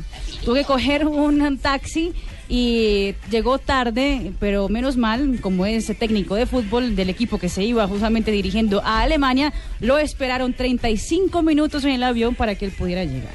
[0.44, 2.12] Tuvo que coger un taxi
[2.48, 7.64] y llegó tarde, pero menos mal, como es técnico de fútbol del equipo que se
[7.64, 12.72] iba justamente dirigiendo a Alemania, lo esperaron 35 minutos en el avión para que él
[12.72, 13.34] pudiera llegar.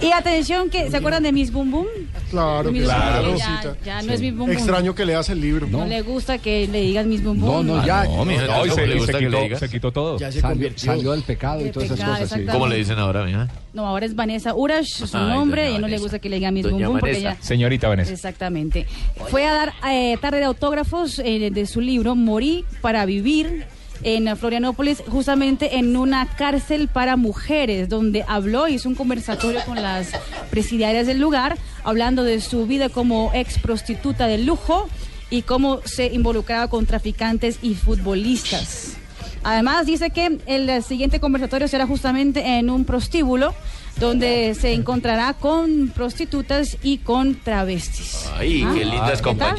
[0.00, 1.86] Y atención, que ¿se acuerdan de Miss Boom Boom?
[2.30, 3.28] Claro, Miss claro.
[3.28, 4.50] Boom ya, ya no es Miss Boom Boom.
[4.50, 5.66] Extraño que leas el libro.
[5.68, 7.66] No le gusta que le digas Miss Boom No, Boom.
[7.66, 8.04] no, ya.
[8.04, 9.58] No, mijo, No, y ¿cómo se, le y gusta se que le quitó, diga?
[9.58, 10.18] se quitó todo.
[10.18, 12.30] Ya se Salió, salió del pecado y todas esas cosas.
[12.30, 12.46] sí.
[12.50, 13.48] ¿Cómo le dicen ahora, mija?
[13.72, 16.54] No, ahora es Vanessa Urash, su Ay, nombre, y no le gusta que le digan
[16.54, 17.36] Miss Boom Doña Boom porque ella...
[17.40, 18.12] Señorita Vanessa.
[18.12, 18.86] Exactamente.
[19.28, 23.64] Fue a dar eh, tarde de autógrafos eh, de su libro Morí para vivir
[24.02, 30.08] en Florianópolis, justamente en una cárcel para mujeres, donde habló, hizo un conversatorio con las
[30.50, 34.88] presidiarias del lugar, hablando de su vida como ex prostituta de lujo
[35.30, 38.96] y cómo se involucraba con traficantes y futbolistas.
[39.42, 43.54] Además, dice que el siguiente conversatorio será justamente en un prostíbulo,
[44.00, 48.26] donde se encontrará con prostitutas y con travestis.
[48.34, 49.56] Ay, Ah, qué lindas ¿qué tal?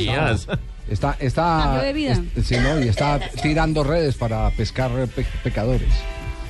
[0.89, 2.21] Está, está, Cambio de vida.
[2.35, 2.79] es- sí, ¿no?
[2.79, 5.89] y está tirando redes para pescar pe- pecadores.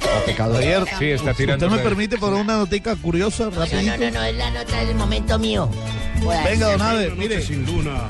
[0.02, 0.60] O pecadores.
[0.68, 1.66] Javier, Sí, está tirando.
[1.66, 3.98] ¿Usted me permite por una notica curiosa, rapidito?
[3.98, 5.70] No, no, no, es la nota del momento mío.
[6.44, 7.44] Venga, don Abe, mire,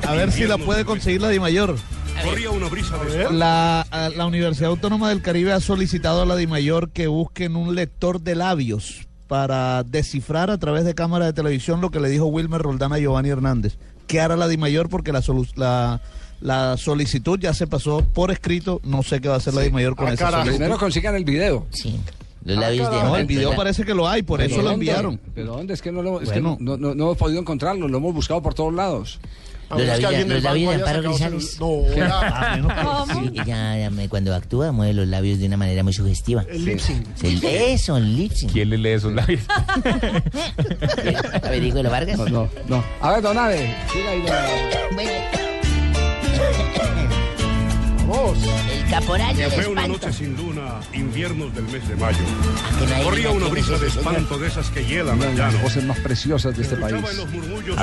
[0.06, 1.76] a ver si la puede conseguir la Di Mayor.
[2.24, 6.46] Corría una brisa de La, la Universidad Autónoma del Caribe ha solicitado a la Di
[6.46, 11.80] Mayor que busquen un lector de labios para descifrar a través de cámara de televisión
[11.80, 13.76] lo que le dijo Wilmer Roldán a Giovanni Hernández.
[14.06, 16.00] Que hará la DIMAYOR porque la, solu- la,
[16.40, 18.80] la solicitud ya se pasó por escrito.
[18.84, 20.56] No sé qué va a hacer la DIMAYOR con Ah, esa solicitud.
[20.56, 21.66] Primero consigan el video.
[21.70, 21.98] Sí.
[22.42, 25.20] De No, el video parece que lo hay, por ¿Pero eso lo enviaron.
[25.34, 25.74] ¿Pero dónde?
[25.74, 28.40] Es que no, lo, es que no, no- no hemos podido encontrarlo, lo hemos buscado
[28.40, 29.18] por todos lados.
[29.68, 31.58] Los labios, los labios de Amparo Grisales.
[31.60, 31.82] No,
[33.42, 36.44] ella, me- cuando actúa mueve los labios de una manera muy sugestiva.
[36.48, 37.04] El lip sync.
[37.22, 38.52] Eso, el lip sync.
[38.52, 39.42] ¿Quién le lee esos labios?
[41.42, 42.18] Averígüelo, Vargas.
[42.18, 42.84] No, no, no.
[43.00, 45.45] A ver, don Ave, siga ahí, don Ave.
[48.08, 50.06] El caporal del fue una espanto.
[50.06, 52.18] noche sin luna, inviernos del mes de mayo.
[52.94, 55.84] Hay Corría una brisa de espanto de esas que hielan Una al de las voces
[55.84, 56.96] más preciosas de este país.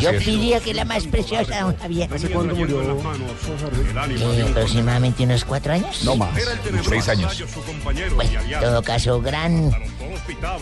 [0.01, 2.13] Yo diría que la más preciosa, don Javier.
[2.13, 2.81] ¿Hace cuándo murió?
[2.81, 6.03] Eh, un aproximadamente unos cuatro años.
[6.05, 6.29] No más.
[6.87, 7.43] Seis años.
[8.15, 9.71] Bueno, en todo caso, gran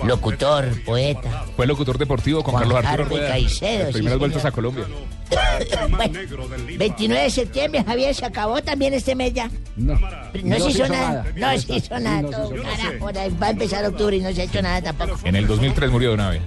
[0.05, 1.45] locutor, poeta.
[1.55, 3.27] Fue locutor deportivo con Juan Carlos Arturo Rueda.
[3.29, 4.85] Caicedo, Las sí, primeras vueltas a Colombia.
[5.89, 6.19] Bueno,
[6.77, 9.49] 29 de septiembre, Javier, se acabó también este mes ya.
[9.75, 9.99] No,
[10.43, 11.25] No, se hizo nada.
[11.35, 12.29] No se hizo nada.
[13.41, 15.19] va a empezar octubre y no se ha hecho nada tampoco.
[15.23, 16.41] En el 2003 murió de una vez.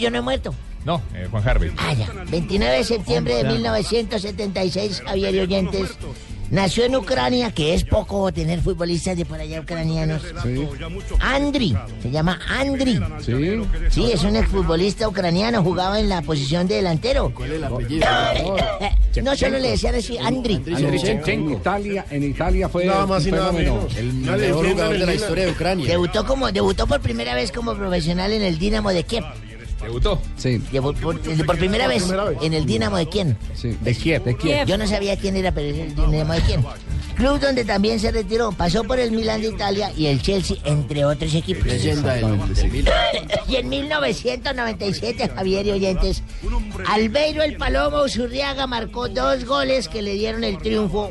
[0.00, 0.54] Yo no he muerto.
[0.84, 1.72] No, eh, Juan Harvey.
[1.76, 2.08] Ah, ya.
[2.30, 5.90] 29 de septiembre de 1976, Javier y oyentes.
[6.50, 10.22] Nació en Ucrania, que es poco tener futbolistas de por allá ucranianos.
[11.20, 12.98] Andri, se llama Andri.
[13.20, 13.32] Sí.
[13.90, 17.32] Sí, es un exfutbolista ucraniano, jugaba en la posición de delantero.
[17.34, 18.06] ¿Cuál es el apellido?
[19.24, 20.62] No solo le decían así, Andri.
[20.66, 23.74] En Italia, en Italia fue Nada más un y nada fenómeno.
[23.74, 23.96] menos.
[23.96, 25.86] El mejor jugador de la historia de Ucrania.
[25.88, 29.24] Debutó como debutó por primera vez como profesional en el Dinamo de Kiev.
[29.82, 30.20] ¿Debutó?
[30.36, 32.04] Sí, Debut- por, por primera vez
[32.42, 33.36] en el Dinamo de quién?
[33.54, 34.66] sí, de Kiev, de Kiev.
[34.66, 36.64] Yo no sabía quién era, pero es el Dinamo de quién.
[37.16, 38.50] Club donde también se retiró.
[38.52, 41.66] Pasó por el Milan de Italia y el Chelsea, entre otros equipos.
[43.48, 46.22] Y en 1997, Javier y oyentes,
[46.86, 51.10] Albeiro el Palomo Usurriaga marcó dos goles que le dieron el triunfo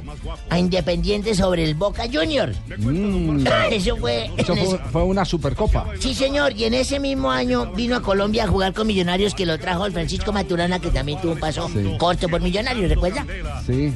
[0.50, 2.54] a Independiente sobre el Boca Junior.
[2.78, 4.30] Mm, Eso fue...
[4.38, 5.86] eso fue, ese- fue una supercopa.
[6.00, 9.46] Sí, señor, y en ese mismo año vino a Colombia a jugar con Millonarios que
[9.46, 13.26] lo trajo el Francisco Maturana, que también tuvo un paso corto por Millonarios, ¿recuerda?
[13.66, 13.94] Sí.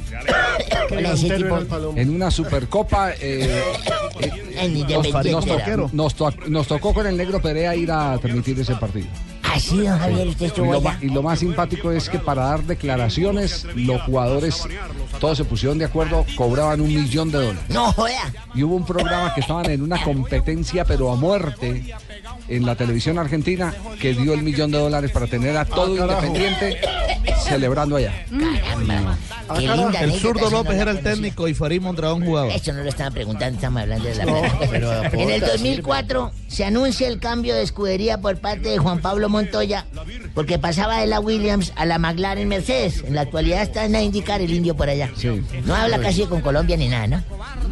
[0.90, 1.58] Ese tipo.
[1.96, 3.62] En una supercopa eh,
[4.58, 5.30] en nos, Independiente.
[5.32, 5.64] nos era.
[5.76, 9.06] tocó, nos to- nos tocó con el negro Perea ir a transmitir ese partido.
[9.54, 10.90] Así, don Javier, usted Y estuvo lo, allá.
[10.90, 14.62] ma- y lo más simpático es que para dar declaraciones, los jugadores
[15.20, 17.62] todos se pusieron de acuerdo, cobraban un millón de dólares.
[17.68, 18.32] No joda.
[18.54, 21.94] Y hubo un programa que estaban en una competencia, pero a muerte,
[22.48, 26.26] en la televisión argentina, que dio el millón de dólares para tener a todo carajo.
[26.26, 26.80] Independiente
[27.42, 28.12] celebrando allá.
[28.30, 29.16] Caramba.
[29.58, 32.48] Qué linda El zurdo no López era el técnico y Farid Mondragón jugaba.
[32.54, 35.52] Eso no lo estaban preguntando, estamos hablando de la No, pero En el sirve.
[35.52, 39.86] 2004 se anuncia el cambio de escudería por parte de Juan Pablo Montoya
[40.34, 43.04] porque pasaba de la Williams a la McLaren Mercedes.
[43.06, 45.10] En la actualidad está en indicar el indio por allá.
[45.64, 47.22] No habla casi con Colombia ni nada, ¿no?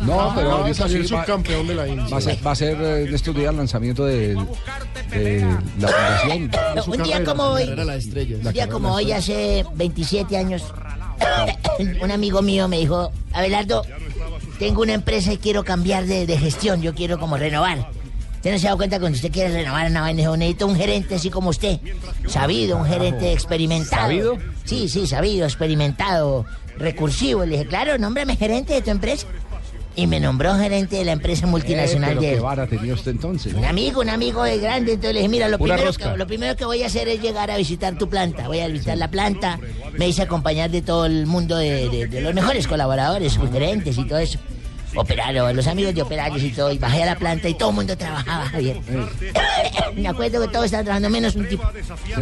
[0.04, 2.06] No, pero va a ahorita sí subcampeón de la India.
[2.10, 4.34] va a ser, va a ser eh, en estos días el lanzamiento de,
[5.10, 5.46] de
[5.78, 6.50] la fundación.
[6.86, 10.64] Un día como hoy, un día como hoy, hace 27 años,
[12.02, 13.84] un amigo mío me dijo, Abelardo,
[14.58, 17.88] tengo una empresa y quiero cambiar de, de gestión, yo quiero como renovar.
[18.42, 20.66] Usted no se ha dado cuenta que cuando usted quiere renovar una vaina, dijo, necesito
[20.66, 21.78] un gerente así como usted,
[22.26, 24.02] sabido, un gerente experimentado.
[24.02, 24.36] ¿Sabido?
[24.64, 26.44] Sí, sí, sabido, experimentado,
[26.76, 27.44] recursivo.
[27.44, 29.28] Le dije, claro, nómbrame gerente de tu empresa.
[29.94, 32.40] Y me nombró gerente de la empresa multinacional Eh, de qué él.
[32.40, 33.54] vara tenía usted entonces.
[33.54, 36.56] Un amigo, un amigo de grande, entonces le dije, mira, lo primero, que, lo primero
[36.56, 38.48] que voy a hacer es llegar a visitar tu planta.
[38.48, 39.60] Voy a visitar la planta,
[39.96, 43.96] me hice acompañar de todo el mundo de, de- de los mejores colaboradores, sus gerentes
[43.98, 44.38] y todo eso.
[44.94, 47.74] Operarios, los amigos de operarios y todo, y bajé a la planta y todo el
[47.76, 48.78] mundo trabajaba, Javier.
[49.96, 51.62] me acuerdo que todos estaban trabajando, menos un tipo.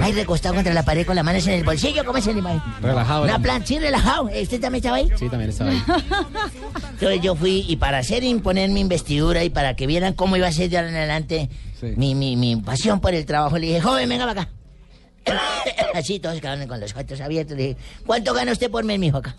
[0.01, 2.79] Ahí recostado contra la pared con las manos en el bolsillo, ¿cómo se llama?
[2.81, 3.25] Relajado.
[3.25, 4.25] Una planta, sí, relajado.
[4.25, 5.11] ¿Usted también estaba ahí?
[5.17, 5.83] Sí, también estaba ahí.
[6.93, 10.47] Entonces yo fui y para hacer imponer mi investidura y para que vieran cómo iba
[10.47, 11.49] a ser de ahora en adelante
[11.81, 11.95] Sí.
[11.97, 14.53] mi, mi, mi pasión por el trabajo, le dije, joven, venga para acá.
[15.95, 17.57] Así todos quedaron con los ojos abiertos.
[17.57, 19.35] Le dije, ¿cuánto gana usted por mes, mijo, acá?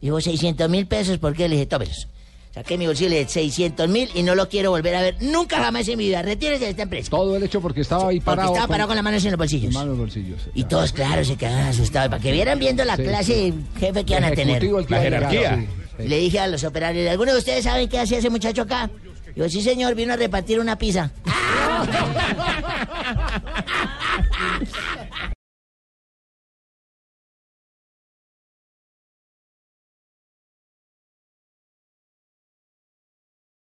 [0.00, 1.48] Dijo, 600 mil pesos, ¿por qué?
[1.48, 2.08] Le dije, tómelos.
[2.52, 5.86] Saqué mi bolsillo, dije, 600 mil y no lo quiero volver a ver nunca jamás
[5.86, 6.20] en mi vida.
[6.22, 7.08] Retírese de esta empresa.
[7.08, 8.48] Todo el hecho porque estaba ahí Porque parado.
[8.54, 9.72] estaba parado con las manos en los bolsillos.
[9.72, 10.40] manos en los bolsillos.
[10.54, 12.10] Y todos, claro, se quedaron asustados.
[12.10, 13.50] Para que vieran viendo la Sí, clase sí.
[13.52, 14.64] de jefe que iban a tener.
[14.88, 15.68] La sí.
[16.08, 18.90] Le dije a los operarios, ¿alguno de ustedes saben qué hacía ese muchacho acá?
[19.36, 21.12] Yo, sí, señor, vino a repartir una pizza.